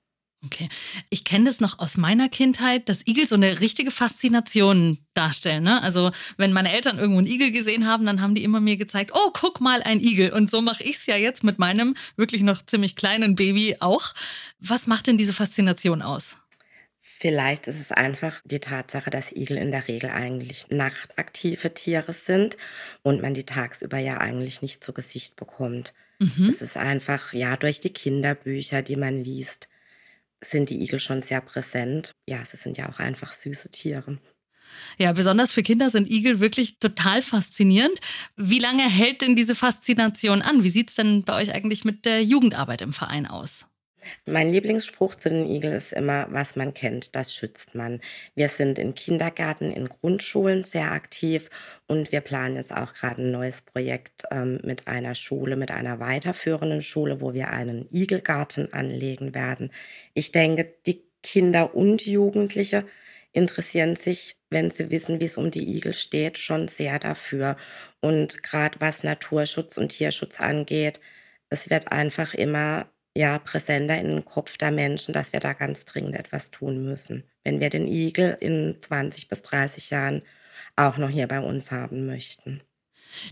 Okay. 0.45 0.69
Ich 1.10 1.23
kenne 1.23 1.45
das 1.45 1.60
noch 1.60 1.80
aus 1.80 1.97
meiner 1.97 2.30
Kindheit, 2.30 2.89
dass 2.89 3.06
Igel 3.08 3.28
so 3.28 3.36
eine 3.36 3.60
richtige 3.60 3.89
Faszination 3.89 5.00
darstellen. 5.15 5.63
Ne? 5.63 5.82
Also, 5.82 6.12
wenn 6.38 6.54
meine 6.54 6.71
Eltern 6.71 7.00
irgendwo 7.00 7.17
einen 7.17 7.28
Igel 7.28 7.52
gesehen 7.52 7.88
haben, 7.88 8.06
dann 8.06 8.21
haben 8.21 8.36
die 8.36 8.43
immer 8.43 8.60
mir 8.60 8.78
gezeigt, 8.78 9.12
oh, 9.13 9.32
guck 9.34 9.62
mal, 9.62 9.82
ein 9.82 10.00
Igel. 10.00 10.32
Und 10.32 10.50
so 10.50 10.62
mache 10.62 10.84
ich 10.84 10.97
es 10.97 11.06
ja 11.08 11.15
jetzt 11.15 11.43
mit 11.43 11.58
meinem 11.58 11.95
wirklich 12.17 12.43
noch 12.43 12.63
ziemlich 12.63 12.95
kleinen 12.95 13.36
Baby 13.36 13.78
auch. 13.80 14.13
Was 14.60 14.86
macht 14.86 15.08
denn 15.08 15.17
diese 15.17 15.34
Faszination 15.34 16.04
aus? 16.04 16.38
Vielleicht 17.02 17.65
ist 17.65 17.80
es 17.80 17.91
einfach 17.91 18.41
die 18.45 18.60
Tatsache, 18.60 19.10
dass 19.10 19.32
Igel 19.32 19.58
in 19.58 19.71
der 19.71 19.88
Regel 19.88 20.12
eigentlich 20.12 20.67
nachtaktive 20.69 21.73
Tiere 21.73 22.13
sind 22.13 22.58
und 23.02 23.23
man 23.23 23.34
die 23.34 23.43
tagsüber 23.43 23.97
ja 23.97 24.19
eigentlich 24.19 24.62
nicht 24.62 24.84
zu 24.84 24.93
Gesicht 24.93 25.36
bekommt. 25.36 25.95
Mhm. 26.19 26.50
Es 26.50 26.62
ist 26.62 26.78
einfach, 26.78 27.34
ja, 27.34 27.58
durch 27.58 27.80
die 27.80 27.89
Kinderbücher, 27.89 28.84
die 28.84 28.97
man 28.97 29.23
liest, 29.23 29.67
sind 30.43 30.69
die 30.69 30.82
Igel 30.82 31.00
schon 31.00 31.21
sehr 31.21 31.41
präsent. 31.41 32.12
Ja, 32.28 32.45
sie 32.45 32.58
sind 32.58 32.78
ja 32.78 32.89
auch 32.89 33.00
einfach 33.00 33.34
süße 33.34 33.69
Tiere. 33.69 34.19
Ja, 34.97 35.13
besonders 35.13 35.52
für 35.52 35.63
Kinder 35.63 35.89
sind 35.89 36.10
Igel 36.10 36.39
wirklich 36.39 36.80
total 36.80 37.21
faszinierend. 37.21 38.00
Wie 38.36 38.60
lange 38.60 38.84
hält 38.84 39.21
denn 39.21 39.36
diese 39.36 39.56
Faszination 39.56 40.41
an? 40.41 40.63
Wie 40.63 40.69
sieht 40.69 40.89
es 40.89 40.95
denn 40.95 41.23
bei 41.23 41.36
euch 41.36 41.54
eigentlich 41.54 41.86
mit 41.86 42.06
der 42.06 42.23
Jugendarbeit 42.23 42.82
im 42.82 42.93
Verein 42.93 43.28
aus? 43.28 43.67
Mein 44.26 44.52
Lieblingsspruch 44.52 45.15
zu 45.15 45.30
den 45.30 45.50
Igeln 45.50 45.74
ist 45.74 45.93
immer, 45.93 46.28
was 46.30 46.56
man 46.56 46.74
kennt, 46.74 47.15
das 47.15 47.34
schützt 47.34 47.76
man. 47.76 48.02
Wir 48.36 48.50
sind 48.50 48.80
in 48.80 48.96
Kindergärten, 48.96 49.72
in 49.72 49.89
Grundschulen 49.89 50.63
sehr 50.63 50.91
aktiv 50.91 51.50
und 51.88 52.12
wir 52.12 52.22
planen 52.22 52.56
jetzt 52.56 52.74
auch 52.74 52.93
gerade 52.93 53.22
ein 53.22 53.32
neues 53.32 53.62
Projekt 53.62 54.24
ähm, 54.32 54.60
mit 54.63 54.88
einer 54.88 55.15
Schule, 55.15 55.56
mit 55.56 55.72
einer 55.72 56.00
weiterführenden 56.00 56.82
Schule, 56.82 57.22
wo 57.22 57.34
wir 57.34 57.50
einen 57.50 57.88
Igelgarten 57.91 58.74
anlegen 58.74 59.34
werden. 59.34 59.72
Ich 60.13 60.32
denke, 60.32 60.74
die 60.86 61.04
Kinder 61.24 61.76
und 61.76 62.06
Jugendliche 62.06 62.86
interessieren 63.34 63.96
sich, 63.96 64.36
wenn 64.50 64.72
sie 64.72 64.89
wissen, 64.89 65.20
wie 65.20 65.26
es 65.26 65.38
um 65.38 65.52
die 65.52 65.76
Igel 65.78 65.93
steht, 65.93 66.38
schon 66.38 66.67
sehr 66.67 67.00
dafür. 67.00 67.58
Und 68.00 68.43
gerade 68.43 68.80
was 68.80 69.04
Naturschutz 69.04 69.78
und 69.78 69.89
Tierschutz 69.89 70.39
angeht, 70.39 71.00
es 71.50 71.70
wird 71.70 71.91
einfach 71.91 72.34
immer 72.34 72.89
ja, 73.17 73.39
präsenter 73.39 73.99
in 73.99 74.08
den 74.08 74.25
Kopf 74.25 74.58
der 74.58 74.69
Menschen, 74.69 75.12
dass 75.12 75.34
wir 75.34 75.39
da 75.39 75.53
ganz 75.53 75.86
dringend 75.86 76.15
etwas 76.15 76.51
tun 76.51 76.84
müssen, 76.84 77.23
wenn 77.43 77.60
wir 77.60 77.71
den 77.71 77.88
Igel 77.88 78.38
in 78.39 78.77
20 78.80 79.27
bis 79.27 79.41
30 79.41 79.89
Jahren 79.89 80.21
auch 80.75 80.97
noch 80.97 81.10
hier 81.10 81.27
bei 81.27 81.39
uns 81.39 81.71
haben 81.71 82.06
möchten. 82.06 82.62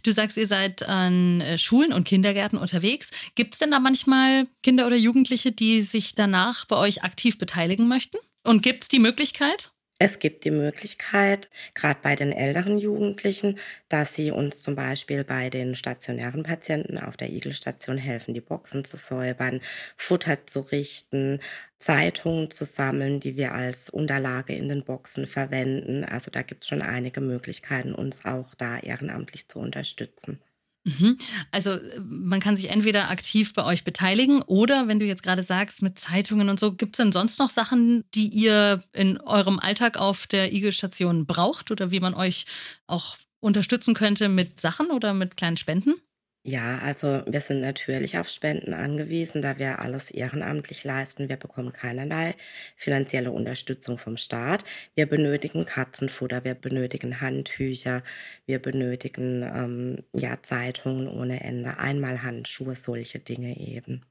Du 0.01 0.11
sagst, 0.11 0.37
ihr 0.37 0.47
seid 0.47 0.87
an 0.87 1.41
äh, 1.41 1.59
Schulen 1.59 1.93
und 1.93 2.07
Kindergärten 2.07 2.57
unterwegs. 2.57 3.11
Gibt 3.35 3.53
es 3.53 3.59
denn 3.59 3.71
da 3.71 3.79
manchmal 3.79 4.47
Kinder 4.63 4.87
oder 4.87 4.95
Jugendliche, 4.95 5.51
die 5.51 5.83
sich 5.83 6.15
danach 6.15 6.65
bei 6.65 6.77
euch 6.77 7.03
aktiv 7.03 7.37
beteiligen 7.37 7.87
möchten? 7.87 8.17
Und 8.43 8.63
gibt 8.63 8.85
es 8.85 8.87
die 8.87 8.99
Möglichkeit? 8.99 9.74
Es 9.99 10.19
gibt 10.19 10.43
die 10.45 10.51
Möglichkeit, 10.51 11.49
gerade 11.73 11.99
bei 12.01 12.15
den 12.15 12.31
älteren 12.33 12.77
Jugendlichen, 12.77 13.59
dass 13.89 14.13
sie 14.15 14.31
uns 14.31 14.61
zum 14.61 14.73
Beispiel 14.75 15.23
bei 15.25 15.49
den 15.49 15.75
stationären 15.75 16.43
Patienten 16.43 16.97
auf 16.97 17.15
der 17.17 17.29
Igelstation 17.29 17.97
helfen, 17.97 18.33
die 18.33 18.39
Boxen 18.41 18.83
zu 18.85 18.95
säubern, 18.97 19.59
Futter 19.97 20.45
zu 20.47 20.61
richten, 20.61 21.39
Zeitungen 21.79 22.49
zu 22.51 22.63
sammeln, 22.65 23.19
die 23.21 23.35
wir 23.37 23.53
als 23.53 23.89
Unterlage 23.89 24.53
in 24.55 24.69
den 24.69 24.83
Boxen 24.85 25.27
verwenden. 25.27 26.03
Also 26.05 26.29
da 26.31 26.41
gibt 26.41 26.63
es 26.63 26.69
schon 26.69 26.81
einige 26.81 27.19
Möglichkeiten, 27.21 27.93
uns 27.95 28.23
auch 28.25 28.53
da 28.55 28.79
ehrenamtlich 28.79 29.47
zu 29.49 29.59
unterstützen. 29.59 30.41
Mhm. 30.85 31.17
Also 31.51 31.71
äh, 31.71 31.99
man 31.99 32.39
kann 32.39 32.55
sich 32.55 32.69
entweder 32.69 33.09
aktiv 33.09 33.53
bei 33.53 33.65
euch 33.65 33.83
beteiligen 33.83 34.41
oder 34.43 34.87
wenn 34.87 34.99
du 34.99 35.05
jetzt 35.05 35.23
gerade 35.23 35.41
sagst 35.41 35.81
mit 35.81 35.97
Zeitungen 35.97 36.47
und 36.47 36.59
so, 36.59 36.73
gibt 36.73 36.95
es 36.95 36.97
denn 36.97 37.11
sonst 37.11 37.39
noch 37.39 37.49
Sachen, 37.49 38.03
die 38.13 38.27
ihr 38.27 38.83
in 38.93 39.19
eurem 39.19 39.59
Alltag 39.59 39.97
auf 39.97 40.27
der 40.27 40.53
Igelstation 40.53 41.25
braucht 41.25 41.71
oder 41.71 41.89
wie 41.89 41.99
man 41.99 42.13
euch 42.13 42.45
auch 42.85 43.17
unterstützen 43.39 43.95
könnte 43.95 44.29
mit 44.29 44.59
Sachen 44.59 44.91
oder 44.91 45.13
mit 45.13 45.37
kleinen 45.37 45.57
Spenden? 45.57 45.95
Ja, 46.47 46.77
also 46.77 47.23
wir 47.25 47.41
sind 47.41 47.61
natürlich 47.61 48.19
auf 48.19 48.29
Spenden 48.29 48.75
angewiesen, 48.75 49.41
da 49.41 49.57
wir 49.57 49.79
alles 49.79 50.11
ehrenamtlich 50.11 50.83
leisten. 50.83 51.27
Wir 51.27 51.37
bekommen 51.37 51.73
keinerlei 51.73 52.35
finanzielle 52.75 53.31
Unterstützung 53.31 53.97
vom 53.97 54.15
Staat. 54.15 54.63
Wir 54.93 55.07
benötigen 55.07 55.65
Katzenfutter, 55.65 56.43
wir 56.43 56.53
benötigen 56.53 57.19
Handtücher, 57.19 58.03
wir 58.45 58.59
benötigen 58.59 59.41
ähm, 59.41 60.03
ja, 60.13 60.39
Zeitungen 60.43 61.07
ohne 61.07 61.41
Ende, 61.43 61.79
einmal 61.79 62.21
Handschuhe, 62.21 62.75
solche 62.75 63.17
Dinge 63.17 63.59
eben. 63.59 64.05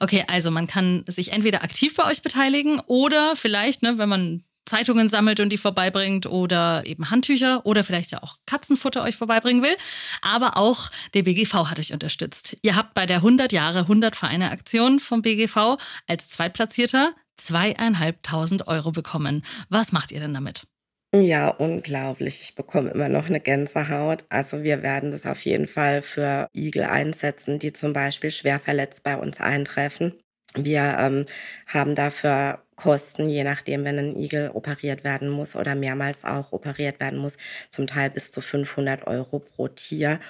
Okay, 0.00 0.24
also 0.26 0.50
man 0.50 0.66
kann 0.66 1.04
sich 1.06 1.32
entweder 1.32 1.62
aktiv 1.62 1.94
bei 1.94 2.04
euch 2.10 2.20
beteiligen 2.20 2.80
oder 2.88 3.36
vielleicht, 3.36 3.82
ne, 3.82 3.96
wenn 3.96 4.08
man 4.08 4.42
Zeitungen 4.66 5.08
sammelt 5.08 5.40
und 5.40 5.50
die 5.50 5.58
vorbeibringt 5.58 6.26
oder 6.26 6.82
eben 6.84 7.10
Handtücher 7.10 7.64
oder 7.64 7.84
vielleicht 7.84 8.10
ja 8.10 8.22
auch 8.22 8.36
Katzenfutter 8.46 9.02
euch 9.02 9.16
vorbeibringen 9.16 9.62
will. 9.62 9.76
Aber 10.22 10.56
auch 10.56 10.90
der 11.14 11.22
BGV 11.22 11.54
hat 11.70 11.78
euch 11.78 11.92
unterstützt. 11.92 12.56
Ihr 12.62 12.76
habt 12.76 12.94
bei 12.94 13.06
der 13.06 13.18
100 13.18 13.52
Jahre 13.52 13.80
100 13.80 14.16
Vereine 14.16 14.50
Aktion 14.50 15.00
vom 15.00 15.22
BGV 15.22 15.78
als 16.06 16.28
Zweitplatzierter 16.28 17.12
zweieinhalbtausend 17.36 18.66
Euro 18.66 18.92
bekommen. 18.92 19.44
Was 19.68 19.92
macht 19.92 20.10
ihr 20.10 20.20
denn 20.20 20.34
damit? 20.34 20.66
Ja, 21.14 21.48
unglaublich. 21.48 22.42
Ich 22.42 22.54
bekomme 22.54 22.90
immer 22.90 23.08
noch 23.08 23.26
eine 23.26 23.40
Gänsehaut. 23.40 24.24
Also 24.28 24.62
wir 24.62 24.82
werden 24.82 25.12
das 25.12 25.24
auf 25.24 25.40
jeden 25.42 25.68
Fall 25.68 26.02
für 26.02 26.48
Igel 26.54 26.84
einsetzen, 26.84 27.58
die 27.58 27.72
zum 27.72 27.92
Beispiel 27.92 28.30
schwer 28.30 28.60
verletzt 28.60 29.02
bei 29.02 29.16
uns 29.16 29.40
eintreffen. 29.40 30.14
Wir 30.56 30.96
ähm, 30.98 31.26
haben 31.66 31.94
dafür 31.94 32.62
Kosten, 32.76 33.28
je 33.28 33.44
nachdem, 33.44 33.84
wenn 33.84 33.98
ein 33.98 34.16
Igel 34.16 34.50
operiert 34.52 35.02
werden 35.04 35.28
muss 35.30 35.56
oder 35.56 35.74
mehrmals 35.74 36.24
auch 36.24 36.52
operiert 36.52 37.00
werden 37.00 37.18
muss, 37.18 37.36
zum 37.70 37.86
Teil 37.86 38.10
bis 38.10 38.30
zu 38.30 38.40
500 38.40 39.06
Euro 39.06 39.38
pro 39.38 39.68
Tier. 39.68 40.20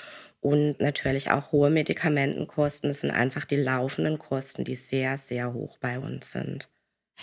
Und 0.40 0.78
natürlich 0.78 1.30
auch 1.30 1.50
hohe 1.50 1.70
Medikamentenkosten. 1.70 2.90
Das 2.90 3.00
sind 3.00 3.10
einfach 3.10 3.44
die 3.46 3.56
laufenden 3.56 4.18
Kosten, 4.18 4.64
die 4.64 4.76
sehr, 4.76 5.18
sehr 5.18 5.52
hoch 5.52 5.78
bei 5.78 5.98
uns 5.98 6.30
sind. 6.30 6.68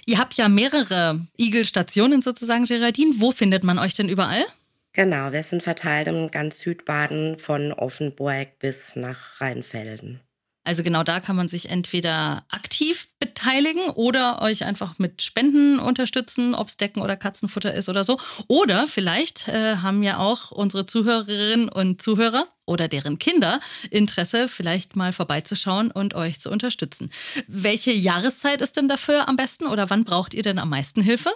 Ihr 0.05 0.17
habt 0.17 0.33
ja 0.33 0.49
mehrere 0.49 1.25
Igelstationen 1.37 2.21
sozusagen, 2.21 2.65
Geraldine. 2.65 3.13
Wo 3.19 3.31
findet 3.31 3.63
man 3.63 3.79
euch 3.79 3.93
denn 3.93 4.09
überall? 4.09 4.43
Genau, 4.91 5.31
wir 5.31 5.43
sind 5.43 5.63
verteilt 5.63 6.07
im 6.07 6.29
ganz 6.31 6.59
Südbaden 6.59 7.39
von 7.39 7.71
Offenburg 7.71 8.59
bis 8.59 8.95
nach 8.95 9.39
Rheinfelden. 9.39 10.19
Also 10.65 10.81
genau 10.81 11.03
da 11.03 11.19
kann 11.19 11.35
man 11.35 11.49
sich 11.49 11.69
entweder 11.69 12.45
aktiv 12.49 13.09
beteiligen 13.19 13.89
oder 13.95 14.41
euch 14.41 14.63
einfach 14.63 14.97
mit 14.97 15.21
Spenden 15.21 15.79
unterstützen, 15.79 16.55
ob 16.55 16.69
es 16.69 16.77
Decken 16.77 17.01
oder 17.01 17.17
Katzenfutter 17.17 17.73
ist 17.73 17.89
oder 17.89 18.05
so. 18.05 18.17
Oder 18.47 18.87
vielleicht 18.87 19.49
äh, 19.49 19.77
haben 19.77 20.03
ja 20.03 20.19
auch 20.19 20.51
unsere 20.51 20.85
Zuhörerinnen 20.85 21.67
und 21.67 22.01
Zuhörer 22.01 22.47
oder 22.65 22.87
deren 22.87 23.19
Kinder 23.19 23.59
Interesse, 23.89 24.47
vielleicht 24.47 24.95
mal 24.95 25.11
vorbeizuschauen 25.11 25.91
und 25.91 26.13
euch 26.13 26.39
zu 26.39 26.49
unterstützen. 26.49 27.11
Welche 27.47 27.91
Jahreszeit 27.91 28.61
ist 28.61 28.77
denn 28.77 28.87
dafür 28.87 29.27
am 29.27 29.35
besten 29.35 29.67
oder 29.67 29.89
wann 29.89 30.05
braucht 30.05 30.33
ihr 30.33 30.43
denn 30.43 30.59
am 30.59 30.69
meisten 30.69 31.01
Hilfe? 31.01 31.31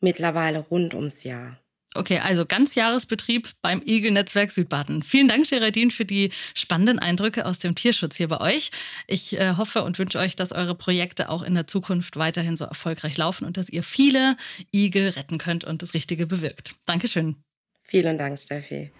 Mittlerweile 0.00 0.60
rund 0.60 0.94
ums 0.94 1.24
Jahr. 1.24 1.58
Okay, 1.96 2.18
also 2.18 2.44
Ganzjahresbetrieb 2.46 3.48
beim 3.62 3.82
Igel-Netzwerk 3.84 4.50
Südbaden. 4.50 5.02
Vielen 5.02 5.28
Dank, 5.28 5.48
Geraldine, 5.48 5.90
für 5.90 6.04
die 6.04 6.30
spannenden 6.54 6.98
Eindrücke 6.98 7.46
aus 7.46 7.58
dem 7.58 7.74
Tierschutz 7.74 8.16
hier 8.16 8.28
bei 8.28 8.40
euch. 8.40 8.70
Ich 9.06 9.38
äh, 9.38 9.54
hoffe 9.56 9.82
und 9.82 9.98
wünsche 9.98 10.18
euch, 10.18 10.36
dass 10.36 10.52
eure 10.52 10.74
Projekte 10.74 11.30
auch 11.30 11.42
in 11.42 11.54
der 11.54 11.66
Zukunft 11.66 12.16
weiterhin 12.16 12.56
so 12.56 12.64
erfolgreich 12.64 13.16
laufen 13.16 13.44
und 13.44 13.56
dass 13.56 13.68
ihr 13.68 13.82
viele 13.82 14.36
Igel 14.72 15.08
retten 15.10 15.38
könnt 15.38 15.64
und 15.64 15.82
das 15.82 15.94
Richtige 15.94 16.26
bewirkt. 16.26 16.74
Dankeschön. 16.84 17.36
Vielen 17.84 18.18
Dank, 18.18 18.38
Steffi. 18.38 18.90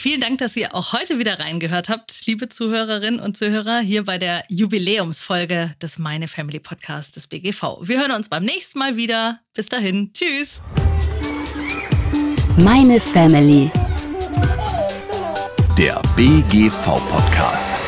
Vielen 0.00 0.20
Dank, 0.20 0.38
dass 0.38 0.56
ihr 0.56 0.74
auch 0.74 0.92
heute 0.92 1.18
wieder 1.18 1.38
reingehört 1.38 1.88
habt, 1.88 2.26
liebe 2.26 2.48
Zuhörerinnen 2.48 3.20
und 3.20 3.36
Zuhörer, 3.36 3.80
hier 3.80 4.04
bei 4.04 4.18
der 4.18 4.44
Jubiläumsfolge 4.48 5.74
des 5.80 5.98
Meine 5.98 6.26
Family 6.26 6.58
Podcast 6.58 7.16
des 7.16 7.26
BGV. 7.26 7.80
Wir 7.82 8.00
hören 8.00 8.12
uns 8.12 8.28
beim 8.28 8.44
nächsten 8.44 8.78
Mal 8.78 8.96
wieder. 8.96 9.40
Bis 9.54 9.66
dahin. 9.66 10.12
Tschüss. 10.14 10.62
Meine 12.56 12.98
Family. 12.98 13.70
Der 15.76 16.00
BGV 16.16 16.84
Podcast. 17.10 17.82